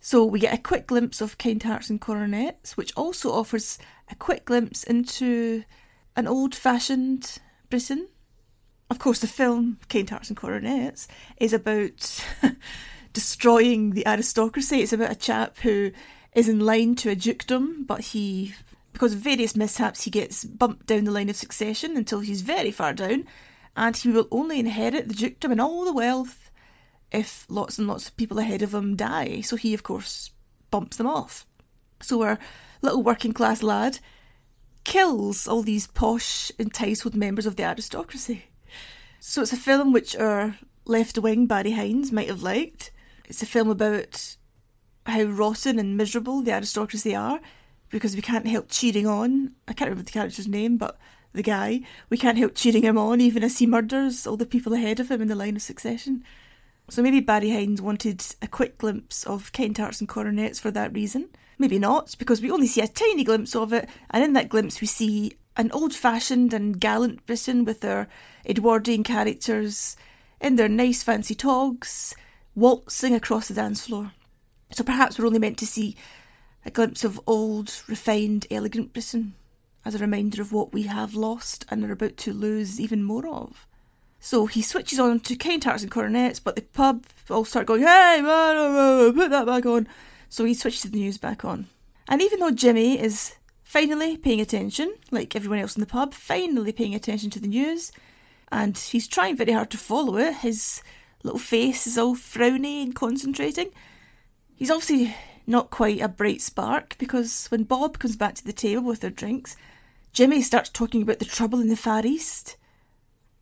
So 0.00 0.24
we 0.24 0.38
get 0.38 0.54
a 0.54 0.62
quick 0.62 0.86
glimpse 0.86 1.20
of 1.20 1.38
Kind 1.38 1.62
Hearts 1.62 1.90
and 1.90 2.00
Coronets, 2.00 2.76
which 2.76 2.92
also 2.96 3.32
offers 3.32 3.78
a 4.10 4.14
quick 4.14 4.44
glimpse 4.44 4.84
into 4.84 5.64
an 6.16 6.28
old 6.28 6.54
fashioned 6.54 7.38
Britain. 7.70 8.08
Of 8.90 8.98
course, 8.98 9.18
the 9.18 9.26
film 9.26 9.78
Kind 9.88 10.10
Hearts 10.10 10.28
and 10.28 10.36
Coronets 10.36 11.08
is 11.38 11.52
about 11.52 12.24
destroying 13.12 13.90
the 13.90 14.06
aristocracy. 14.06 14.80
It's 14.80 14.92
about 14.92 15.12
a 15.12 15.16
chap 15.16 15.58
who 15.58 15.92
is 16.34 16.48
in 16.48 16.60
line 16.60 16.94
to 16.96 17.10
a 17.10 17.16
dukedom, 17.16 17.84
but 17.86 18.00
he, 18.00 18.54
because 18.92 19.14
of 19.14 19.20
various 19.20 19.56
mishaps, 19.56 20.04
he 20.04 20.10
gets 20.10 20.44
bumped 20.44 20.86
down 20.86 21.04
the 21.04 21.10
line 21.10 21.28
of 21.28 21.36
succession 21.36 21.96
until 21.96 22.20
he's 22.20 22.42
very 22.42 22.70
far 22.70 22.92
down, 22.92 23.26
and 23.76 23.96
he 23.96 24.08
will 24.08 24.28
only 24.30 24.58
inherit 24.58 25.08
the 25.08 25.14
dukedom 25.14 25.52
and 25.52 25.60
all 25.60 25.84
the 25.84 25.92
wealth 25.92 26.50
if 27.10 27.46
lots 27.48 27.78
and 27.78 27.88
lots 27.88 28.08
of 28.08 28.16
people 28.16 28.38
ahead 28.38 28.62
of 28.62 28.74
him 28.74 28.96
die. 28.96 29.40
So 29.40 29.56
he, 29.56 29.72
of 29.74 29.82
course, 29.82 30.30
bumps 30.70 30.96
them 30.96 31.06
off. 31.06 31.46
So 32.00 32.22
our 32.22 32.38
little 32.82 33.02
working 33.02 33.32
class 33.32 33.62
lad 33.62 33.98
kills 34.84 35.48
all 35.48 35.62
these 35.62 35.86
posh, 35.86 36.52
entitled 36.58 37.14
members 37.14 37.46
of 37.46 37.56
the 37.56 37.64
aristocracy. 37.64 38.44
So 39.20 39.42
it's 39.42 39.52
a 39.52 39.56
film 39.56 39.92
which 39.92 40.16
our 40.16 40.58
left 40.84 41.18
wing 41.18 41.46
Barry 41.46 41.72
Hines 41.72 42.12
might 42.12 42.28
have 42.28 42.42
liked. 42.42 42.90
It's 43.28 43.42
a 43.42 43.46
film 43.46 43.68
about 43.68 44.36
how 45.04 45.22
rotten 45.24 45.78
and 45.78 45.98
miserable 45.98 46.40
the 46.40 46.52
aristocracy 46.52 47.14
are 47.14 47.40
because 47.90 48.16
we 48.16 48.22
can't 48.22 48.46
help 48.46 48.66
cheering 48.70 49.06
on. 49.06 49.52
I 49.68 49.74
can't 49.74 49.90
remember 49.90 50.04
the 50.04 50.12
character's 50.12 50.48
name, 50.48 50.78
but 50.78 50.98
the 51.34 51.42
guy, 51.42 51.82
we 52.08 52.16
can't 52.16 52.38
help 52.38 52.54
cheering 52.54 52.82
him 52.82 52.96
on 52.96 53.20
even 53.20 53.44
as 53.44 53.58
he 53.58 53.66
murders 53.66 54.26
all 54.26 54.38
the 54.38 54.46
people 54.46 54.72
ahead 54.72 54.98
of 54.98 55.10
him 55.10 55.20
in 55.20 55.28
the 55.28 55.34
line 55.34 55.56
of 55.56 55.62
succession. 55.62 56.24
So 56.88 57.02
maybe 57.02 57.20
Barry 57.20 57.50
Hines 57.50 57.82
wanted 57.82 58.24
a 58.40 58.48
quick 58.48 58.78
glimpse 58.78 59.24
of 59.24 59.52
Kind 59.52 59.76
Hearts 59.76 60.00
and 60.00 60.08
Coronets 60.08 60.58
for 60.58 60.70
that 60.70 60.94
reason. 60.94 61.28
Maybe 61.58 61.78
not, 61.78 62.16
because 62.18 62.40
we 62.40 62.50
only 62.50 62.66
see 62.66 62.80
a 62.80 62.88
tiny 62.88 63.24
glimpse 63.24 63.54
of 63.54 63.74
it, 63.74 63.90
and 64.08 64.24
in 64.24 64.32
that 64.32 64.48
glimpse 64.48 64.80
we 64.80 64.86
see 64.86 65.32
an 65.58 65.70
old 65.72 65.92
fashioned 65.92 66.54
and 66.54 66.80
gallant 66.80 67.26
Britain 67.26 67.66
with 67.66 67.82
their 67.82 68.08
Edwardian 68.48 69.04
characters 69.04 69.96
in 70.40 70.56
their 70.56 70.68
nice 70.68 71.02
fancy 71.02 71.34
togs, 71.34 72.14
waltzing 72.58 73.14
across 73.14 73.48
the 73.48 73.54
dance 73.54 73.86
floor. 73.86 74.12
So 74.72 74.84
perhaps 74.84 75.18
we're 75.18 75.26
only 75.26 75.38
meant 75.38 75.58
to 75.58 75.66
see 75.66 75.96
a 76.64 76.70
glimpse 76.70 77.04
of 77.04 77.20
old, 77.26 77.82
refined, 77.86 78.46
elegant 78.50 78.92
Britain 78.92 79.34
as 79.84 79.94
a 79.94 79.98
reminder 79.98 80.42
of 80.42 80.52
what 80.52 80.72
we 80.72 80.82
have 80.82 81.14
lost 81.14 81.64
and 81.70 81.84
are 81.84 81.92
about 81.92 82.16
to 82.18 82.32
lose 82.32 82.80
even 82.80 83.02
more 83.02 83.26
of. 83.26 83.66
So 84.20 84.46
he 84.46 84.62
switches 84.62 84.98
on 84.98 85.20
to 85.20 85.36
kind 85.36 85.62
hearts 85.62 85.82
and 85.82 85.90
coronets, 85.90 86.40
but 86.40 86.56
the 86.56 86.62
pub 86.62 87.06
all 87.30 87.44
start 87.44 87.66
going, 87.66 87.82
hey, 87.82 88.20
put 89.14 89.30
that 89.30 89.46
back 89.46 89.64
on. 89.64 89.86
So 90.28 90.44
he 90.44 90.54
switches 90.54 90.82
the 90.82 90.98
news 90.98 91.16
back 91.16 91.44
on. 91.44 91.68
And 92.08 92.20
even 92.20 92.40
though 92.40 92.50
Jimmy 92.50 93.00
is 93.00 93.36
finally 93.62 94.16
paying 94.16 94.40
attention, 94.40 94.94
like 95.10 95.36
everyone 95.36 95.60
else 95.60 95.76
in 95.76 95.80
the 95.80 95.86
pub, 95.86 96.12
finally 96.12 96.72
paying 96.72 96.94
attention 96.94 97.30
to 97.30 97.40
the 97.40 97.48
news, 97.48 97.92
and 98.50 98.76
he's 98.76 99.06
trying 99.06 99.36
very 99.36 99.52
hard 99.52 99.70
to 99.70 99.78
follow 99.78 100.16
it, 100.16 100.34
his 100.36 100.82
little 101.22 101.38
face 101.38 101.86
is 101.86 101.98
all 101.98 102.14
frowny 102.14 102.82
and 102.82 102.94
concentrating. 102.94 103.70
He's 104.54 104.70
obviously 104.70 105.14
not 105.46 105.70
quite 105.70 106.00
a 106.00 106.08
bright 106.08 106.42
spark 106.42 106.96
because 106.98 107.46
when 107.48 107.64
Bob 107.64 107.98
comes 107.98 108.16
back 108.16 108.34
to 108.36 108.44
the 108.44 108.52
table 108.52 108.82
with 108.82 109.00
their 109.00 109.10
drinks, 109.10 109.56
Jimmy 110.12 110.42
starts 110.42 110.68
talking 110.68 111.02
about 111.02 111.18
the 111.18 111.24
trouble 111.24 111.60
in 111.60 111.68
the 111.68 111.76
Far 111.76 112.04
East. 112.04 112.56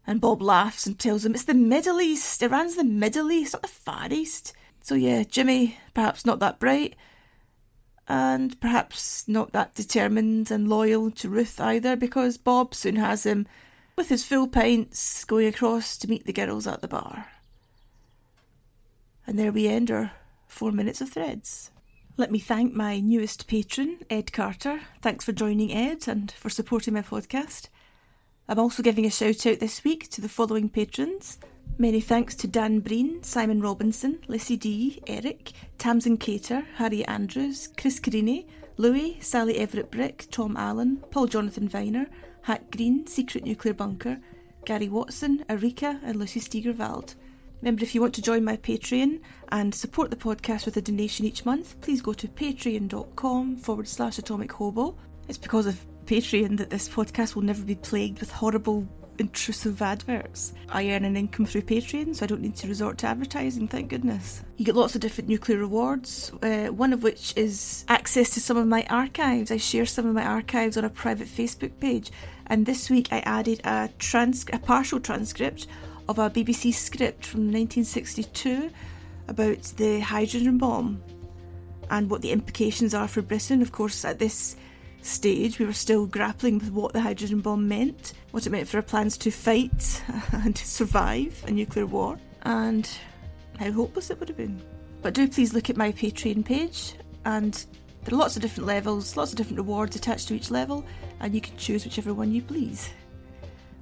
And 0.06 0.20
Bob 0.20 0.40
laughs 0.40 0.86
and 0.86 0.98
tells 0.98 1.24
him 1.24 1.34
it's 1.34 1.44
the 1.44 1.54
Middle 1.54 2.00
East. 2.00 2.42
Iran's 2.42 2.76
the 2.76 2.84
Middle 2.84 3.30
East, 3.32 3.54
not 3.54 3.62
the 3.62 3.68
Far 3.68 4.12
East. 4.12 4.52
So, 4.82 4.94
yeah, 4.94 5.24
Jimmy, 5.24 5.78
perhaps 5.94 6.24
not 6.24 6.38
that 6.38 6.60
bright, 6.60 6.94
and 8.06 8.60
perhaps 8.60 9.26
not 9.26 9.50
that 9.50 9.74
determined 9.74 10.52
and 10.52 10.68
loyal 10.68 11.10
to 11.10 11.28
Ruth 11.28 11.60
either, 11.60 11.96
because 11.96 12.36
Bob 12.36 12.72
soon 12.72 12.94
has 12.96 13.26
him 13.26 13.48
with 13.96 14.10
his 14.10 14.24
full 14.24 14.46
pints 14.46 15.24
going 15.24 15.48
across 15.48 15.96
to 15.96 16.08
meet 16.08 16.24
the 16.24 16.32
girls 16.32 16.68
at 16.68 16.82
the 16.82 16.88
bar. 16.88 17.26
And 19.26 19.38
there 19.38 19.52
we 19.52 19.66
end 19.66 19.90
our 19.90 20.12
four 20.46 20.72
minutes 20.72 21.00
of 21.00 21.10
threads. 21.10 21.70
Let 22.16 22.30
me 22.30 22.38
thank 22.38 22.72
my 22.72 23.00
newest 23.00 23.46
patron, 23.46 23.98
Ed 24.08 24.32
Carter. 24.32 24.80
Thanks 25.02 25.24
for 25.24 25.32
joining, 25.32 25.72
Ed, 25.72 26.08
and 26.08 26.30
for 26.30 26.48
supporting 26.48 26.94
my 26.94 27.02
podcast. 27.02 27.68
I'm 28.48 28.58
also 28.58 28.82
giving 28.82 29.04
a 29.04 29.10
shout 29.10 29.44
out 29.44 29.58
this 29.58 29.84
week 29.84 30.08
to 30.10 30.20
the 30.20 30.28
following 30.28 30.68
patrons. 30.68 31.38
Many 31.78 32.00
thanks 32.00 32.34
to 32.36 32.48
Dan 32.48 32.80
Breen, 32.80 33.22
Simon 33.22 33.60
Robinson, 33.60 34.20
Lissy 34.28 34.56
D, 34.56 35.02
Eric, 35.06 35.52
Tamsin 35.76 36.16
Cater, 36.16 36.64
Harry 36.76 37.04
Andrews, 37.04 37.68
Chris 37.76 38.00
Carini, 38.00 38.46
Louis, 38.78 39.18
Sally 39.20 39.58
Everett 39.58 39.90
Brick, 39.90 40.26
Tom 40.30 40.56
Allen, 40.56 41.02
Paul 41.10 41.26
Jonathan 41.26 41.68
Viner, 41.68 42.06
Hack 42.42 42.70
Green, 42.70 43.06
Secret 43.06 43.44
Nuclear 43.44 43.74
Bunker, 43.74 44.18
Gary 44.64 44.88
Watson, 44.88 45.44
Erika, 45.48 46.00
and 46.02 46.16
Lucy 46.16 46.40
Stegervald. 46.40 47.14
Remember, 47.66 47.83
if 47.83 47.96
you 47.96 48.00
want 48.00 48.14
to 48.14 48.22
join 48.22 48.44
my 48.44 48.57
Patreon 48.59 49.18
and 49.48 49.74
support 49.74 50.11
the 50.11 50.16
podcast 50.16 50.66
with 50.66 50.76
a 50.76 50.81
donation 50.81 51.26
each 51.26 51.44
month, 51.44 51.81
please 51.81 52.00
go 52.00 52.12
to 52.12 52.29
patreon.com 52.29 53.57
forward 53.57 53.88
slash 53.88 54.18
atomic 54.18 54.52
hobo. 54.52 54.96
It's 55.26 55.37
because 55.37 55.66
of 55.66 55.85
Patreon 56.05 56.59
that 56.59 56.70
this 56.70 56.88
podcast 56.88 57.35
will 57.35 57.42
never 57.42 57.64
be 57.64 57.74
plagued 57.74 58.20
with 58.20 58.31
horrible, 58.31 58.87
intrusive 59.18 59.83
adverts. 59.83 60.52
I 60.68 60.90
earn 60.92 61.05
an 61.05 61.16
income 61.16 61.44
through 61.44 61.62
Patreon, 61.62 62.14
so 62.14 62.24
I 62.24 62.29
don't 62.29 62.40
need 62.40 62.55
to 62.55 62.68
resort 62.68 62.98
to 62.98 63.09
advertising, 63.09 63.66
thank 63.66 63.88
goodness. 63.88 64.44
You 64.59 64.64
get 64.64 64.76
lots 64.76 64.94
of 64.94 65.00
different 65.00 65.29
nuclear 65.29 65.59
rewards, 65.59 66.31
uh, 66.42 66.66
one 66.66 66.92
of 66.92 67.02
which 67.02 67.33
is 67.35 67.85
access 67.88 68.31
to 68.35 68.40
some 68.40 68.57
of 68.57 68.68
my 68.68 68.87
archives. 68.88 69.50
I 69.50 69.57
share 69.57 69.87
some 69.87 70.07
of 70.07 70.14
my 70.14 70.24
archives 70.24 70.76
on 70.76 70.85
a 70.85 70.90
private 70.90 71.26
Facebook 71.26 71.81
page, 71.81 72.12
and 72.46 72.64
this 72.64 72.90
week 72.90 73.09
I 73.11 73.18
added 73.26 73.61
a, 73.64 73.90
trans- 73.98 74.46
a 74.52 74.61
partial 74.61 75.00
transcript 75.00 75.66
of 76.08 76.18
a 76.18 76.30
BBC 76.30 76.72
script 76.72 77.26
from 77.26 77.40
1962 77.52 78.70
about 79.28 79.62
the 79.76 80.00
hydrogen 80.00 80.58
bomb 80.58 81.02
and 81.90 82.10
what 82.10 82.22
the 82.22 82.32
implications 82.32 82.94
are 82.94 83.08
for 83.08 83.22
Britain. 83.22 83.62
Of 83.62 83.72
course, 83.72 84.04
at 84.04 84.18
this 84.18 84.56
stage, 85.02 85.58
we 85.58 85.66
were 85.66 85.72
still 85.72 86.06
grappling 86.06 86.58
with 86.58 86.70
what 86.70 86.92
the 86.92 87.00
hydrogen 87.00 87.40
bomb 87.40 87.68
meant, 87.68 88.12
what 88.30 88.46
it 88.46 88.50
meant 88.50 88.68
for 88.68 88.78
our 88.78 88.82
plans 88.82 89.16
to 89.18 89.30
fight 89.30 90.02
and 90.32 90.54
to 90.54 90.66
survive 90.66 91.42
a 91.46 91.50
nuclear 91.50 91.86
war, 91.86 92.18
and 92.42 92.88
how 93.58 93.70
hopeless 93.72 94.10
it 94.10 94.18
would 94.18 94.28
have 94.28 94.36
been. 94.38 94.60
But 95.02 95.14
do 95.14 95.28
please 95.28 95.54
look 95.54 95.70
at 95.70 95.76
my 95.76 95.92
Patreon 95.92 96.44
page, 96.44 96.94
and 97.24 97.54
there 98.04 98.14
are 98.14 98.18
lots 98.18 98.36
of 98.36 98.42
different 98.42 98.66
levels, 98.66 99.16
lots 99.16 99.32
of 99.32 99.36
different 99.36 99.58
rewards 99.58 99.96
attached 99.96 100.28
to 100.28 100.34
each 100.34 100.50
level, 100.50 100.84
and 101.20 101.34
you 101.34 101.40
can 101.40 101.56
choose 101.56 101.84
whichever 101.84 102.14
one 102.14 102.32
you 102.32 102.42
please. 102.42 102.90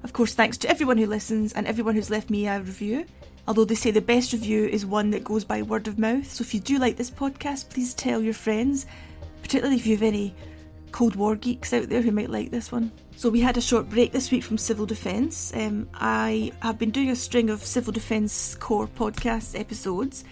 Of 0.05 0.13
course, 0.13 0.35
thanks 0.35 0.57
to 0.57 0.69
everyone 0.69 0.99
who 0.99 1.07
listens 1.07 1.51
and 1.53 1.65
everyone 1.65 1.95
who's 1.95 2.11
left 2.11 2.29
me 2.29 2.45
a 2.45 2.59
review. 2.59 3.07
Although 3.47 3.65
they 3.65 3.73
say 3.73 3.89
the 3.89 4.01
best 4.01 4.33
review 4.33 4.67
is 4.67 4.85
one 4.85 5.09
that 5.09 5.23
goes 5.23 5.43
by 5.43 5.63
word 5.63 5.87
of 5.87 5.97
mouth, 5.97 6.31
so 6.31 6.43
if 6.43 6.53
you 6.53 6.59
do 6.59 6.77
like 6.77 6.95
this 6.95 7.09
podcast, 7.09 7.71
please 7.71 7.95
tell 7.95 8.21
your 8.21 8.35
friends, 8.35 8.85
particularly 9.41 9.77
if 9.77 9.87
you 9.87 9.95
have 9.95 10.03
any 10.03 10.35
Cold 10.91 11.15
War 11.15 11.35
geeks 11.35 11.73
out 11.73 11.89
there 11.89 12.03
who 12.03 12.11
might 12.11 12.29
like 12.29 12.51
this 12.51 12.71
one. 12.71 12.91
So, 13.15 13.31
we 13.31 13.41
had 13.41 13.57
a 13.57 13.61
short 13.61 13.89
break 13.89 14.11
this 14.11 14.29
week 14.29 14.43
from 14.43 14.59
Civil 14.59 14.85
Defence. 14.85 15.51
Um, 15.55 15.89
I 15.95 16.51
have 16.61 16.77
been 16.77 16.91
doing 16.91 17.09
a 17.09 17.15
string 17.15 17.49
of 17.49 17.65
Civil 17.65 17.91
Defence 17.91 18.53
Corps 18.53 18.87
podcast 18.87 19.59
episodes 19.59 20.23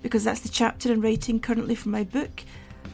because 0.00 0.24
that's 0.24 0.40
the 0.40 0.48
chapter 0.48 0.90
I'm 0.90 1.02
writing 1.02 1.38
currently 1.38 1.74
for 1.74 1.90
my 1.90 2.04
book, 2.04 2.44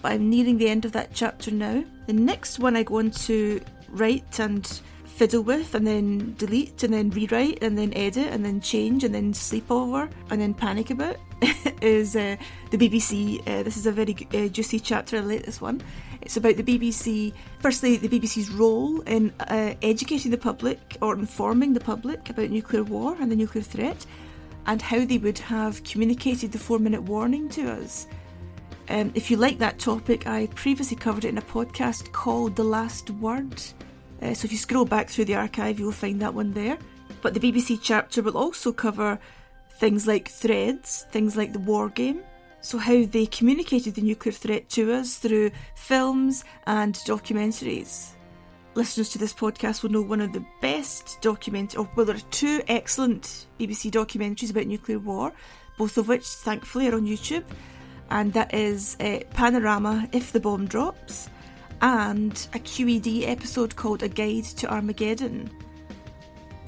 but 0.02 0.10
I'm 0.10 0.30
nearing 0.30 0.58
the 0.58 0.68
end 0.68 0.84
of 0.84 0.90
that 0.92 1.14
chapter 1.14 1.52
now. 1.52 1.84
The 2.08 2.12
next 2.12 2.58
one 2.58 2.74
I 2.74 2.82
go 2.82 2.98
on 2.98 3.12
to 3.12 3.60
write 3.90 4.40
and 4.40 4.68
fiddle 5.14 5.42
with 5.42 5.74
and 5.76 5.86
then 5.86 6.34
delete 6.38 6.82
and 6.82 6.92
then 6.92 7.08
rewrite 7.10 7.62
and 7.62 7.78
then 7.78 7.94
edit 7.94 8.26
and 8.26 8.44
then 8.44 8.60
change 8.60 9.04
and 9.04 9.14
then 9.14 9.32
sleep 9.32 9.70
over 9.70 10.08
and 10.30 10.40
then 10.40 10.52
panic 10.52 10.90
about 10.90 11.16
is 11.82 12.16
uh, 12.16 12.36
the 12.70 12.78
BBC. 12.78 13.40
Uh, 13.40 13.62
this 13.62 13.76
is 13.76 13.86
a 13.86 13.92
very 13.92 14.16
uh, 14.34 14.48
juicy 14.48 14.80
chapter. 14.80 15.18
I 15.18 15.20
like 15.20 15.44
this 15.44 15.60
one. 15.60 15.82
It's 16.20 16.36
about 16.36 16.56
the 16.56 16.64
BBC. 16.64 17.32
Firstly, 17.60 17.96
the 17.96 18.08
BBC's 18.08 18.50
role 18.50 19.00
in 19.02 19.32
uh, 19.40 19.74
educating 19.82 20.30
the 20.30 20.38
public 20.38 20.96
or 21.00 21.14
informing 21.14 21.74
the 21.74 21.80
public 21.80 22.28
about 22.30 22.50
nuclear 22.50 22.82
war 22.82 23.16
and 23.20 23.30
the 23.30 23.36
nuclear 23.36 23.62
threat, 23.62 24.04
and 24.66 24.82
how 24.82 25.04
they 25.04 25.18
would 25.18 25.38
have 25.38 25.84
communicated 25.84 26.50
the 26.50 26.58
four-minute 26.58 27.02
warning 27.02 27.48
to 27.50 27.70
us. 27.70 28.06
Um, 28.88 29.12
if 29.14 29.30
you 29.30 29.36
like 29.36 29.58
that 29.58 29.78
topic, 29.78 30.26
I 30.26 30.46
previously 30.54 30.96
covered 30.96 31.24
it 31.24 31.28
in 31.28 31.38
a 31.38 31.42
podcast 31.42 32.10
called 32.12 32.56
The 32.56 32.64
Last 32.64 33.10
Word. 33.10 33.62
Uh, 34.24 34.32
so 34.32 34.46
if 34.46 34.52
you 34.52 34.58
scroll 34.58 34.86
back 34.86 35.08
through 35.08 35.26
the 35.26 35.34
archive, 35.34 35.78
you'll 35.78 35.92
find 35.92 36.20
that 36.22 36.32
one 36.32 36.52
there. 36.52 36.78
But 37.20 37.34
the 37.34 37.40
BBC 37.40 37.80
chapter 37.82 38.22
will 38.22 38.38
also 38.38 38.72
cover 38.72 39.18
things 39.78 40.06
like 40.06 40.28
threads, 40.28 41.06
things 41.10 41.36
like 41.36 41.52
the 41.52 41.58
war 41.58 41.90
game. 41.90 42.22
So, 42.62 42.78
how 42.78 43.04
they 43.04 43.26
communicated 43.26 43.94
the 43.94 44.00
nuclear 44.00 44.32
threat 44.32 44.70
to 44.70 44.94
us 44.94 45.18
through 45.18 45.50
films 45.76 46.44
and 46.66 46.94
documentaries. 46.94 48.12
Listeners 48.74 49.10
to 49.10 49.18
this 49.18 49.34
podcast 49.34 49.82
will 49.82 49.90
know 49.90 50.00
one 50.00 50.22
of 50.22 50.32
the 50.32 50.44
best 50.62 51.18
document, 51.20 51.76
or 51.76 51.88
well, 51.94 52.06
there 52.06 52.16
are 52.16 52.30
two 52.30 52.62
excellent 52.66 53.46
BBC 53.60 53.90
documentaries 53.90 54.50
about 54.50 54.66
nuclear 54.66 54.98
war, 54.98 55.32
both 55.76 55.98
of 55.98 56.08
which 56.08 56.24
thankfully 56.24 56.88
are 56.88 56.94
on 56.94 57.06
YouTube, 57.06 57.44
and 58.10 58.32
that 58.32 58.54
is 58.54 58.96
uh, 59.00 59.20
Panorama 59.34 60.08
If 60.12 60.32
the 60.32 60.40
Bomb 60.40 60.66
Drops 60.66 61.28
and 61.80 62.32
a 62.54 62.58
QED 62.58 63.28
episode 63.28 63.76
called 63.76 64.02
A 64.02 64.08
Guide 64.08 64.44
to 64.44 64.72
Armageddon. 64.72 65.50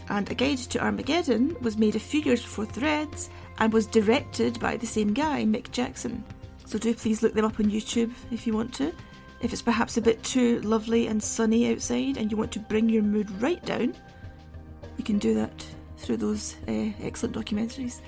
And 0.09 0.31
A 0.31 0.35
Guide 0.35 0.59
to 0.59 0.79
Armageddon 0.79 1.57
was 1.61 1.77
made 1.77 1.97
a 1.97 2.01
few 2.01 2.21
years 2.21 2.42
before 2.42 2.66
Threads 2.66 3.31
and 3.59 3.73
was 3.73 3.87
directed 3.87 4.61
by 4.61 4.77
the 4.77 4.87
same 4.87 5.12
guy, 5.12 5.45
Mick 5.45 5.71
Jackson. 5.71 6.25
So 6.66 6.79
do 6.79 6.95
please 6.95 7.23
look 7.23 7.35
them 7.35 7.45
up 7.45 7.59
on 7.61 7.71
YouTube 7.71 8.12
if 8.31 8.47
you 8.47 8.53
want 8.53 8.75
to. 8.75 8.92
If 9.40 9.53
it's 9.53 9.62
perhaps 9.62 9.97
a 9.97 10.03
bit 10.03 10.23
too 10.23 10.61
lovely 10.61 11.07
and 11.07 11.23
sunny 11.23 11.73
outside 11.73 12.16
and 12.16 12.31
you 12.31 12.37
want 12.37 12.53
to 12.53 12.61
bring 12.61 12.88
your 12.88 13.03
mood 13.03 13.31
right 13.42 13.64
down, 13.64 13.95
you 14.97 15.05
can 15.05 15.19
do 15.19 15.35
that 15.35 15.66
through 15.99 16.16
those 16.16 16.57
uh, 16.69 16.90
excellent 17.03 17.37
documentaries. 17.37 18.01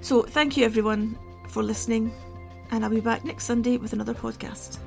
So, 0.00 0.22
thank 0.22 0.56
you 0.56 0.64
everyone 0.64 1.18
for 1.48 1.62
listening 1.62 2.12
and 2.70 2.84
I'll 2.84 2.90
be 2.90 3.00
back 3.00 3.24
next 3.24 3.44
Sunday 3.44 3.76
with 3.76 3.92
another 3.92 4.14
podcast. 4.14 4.78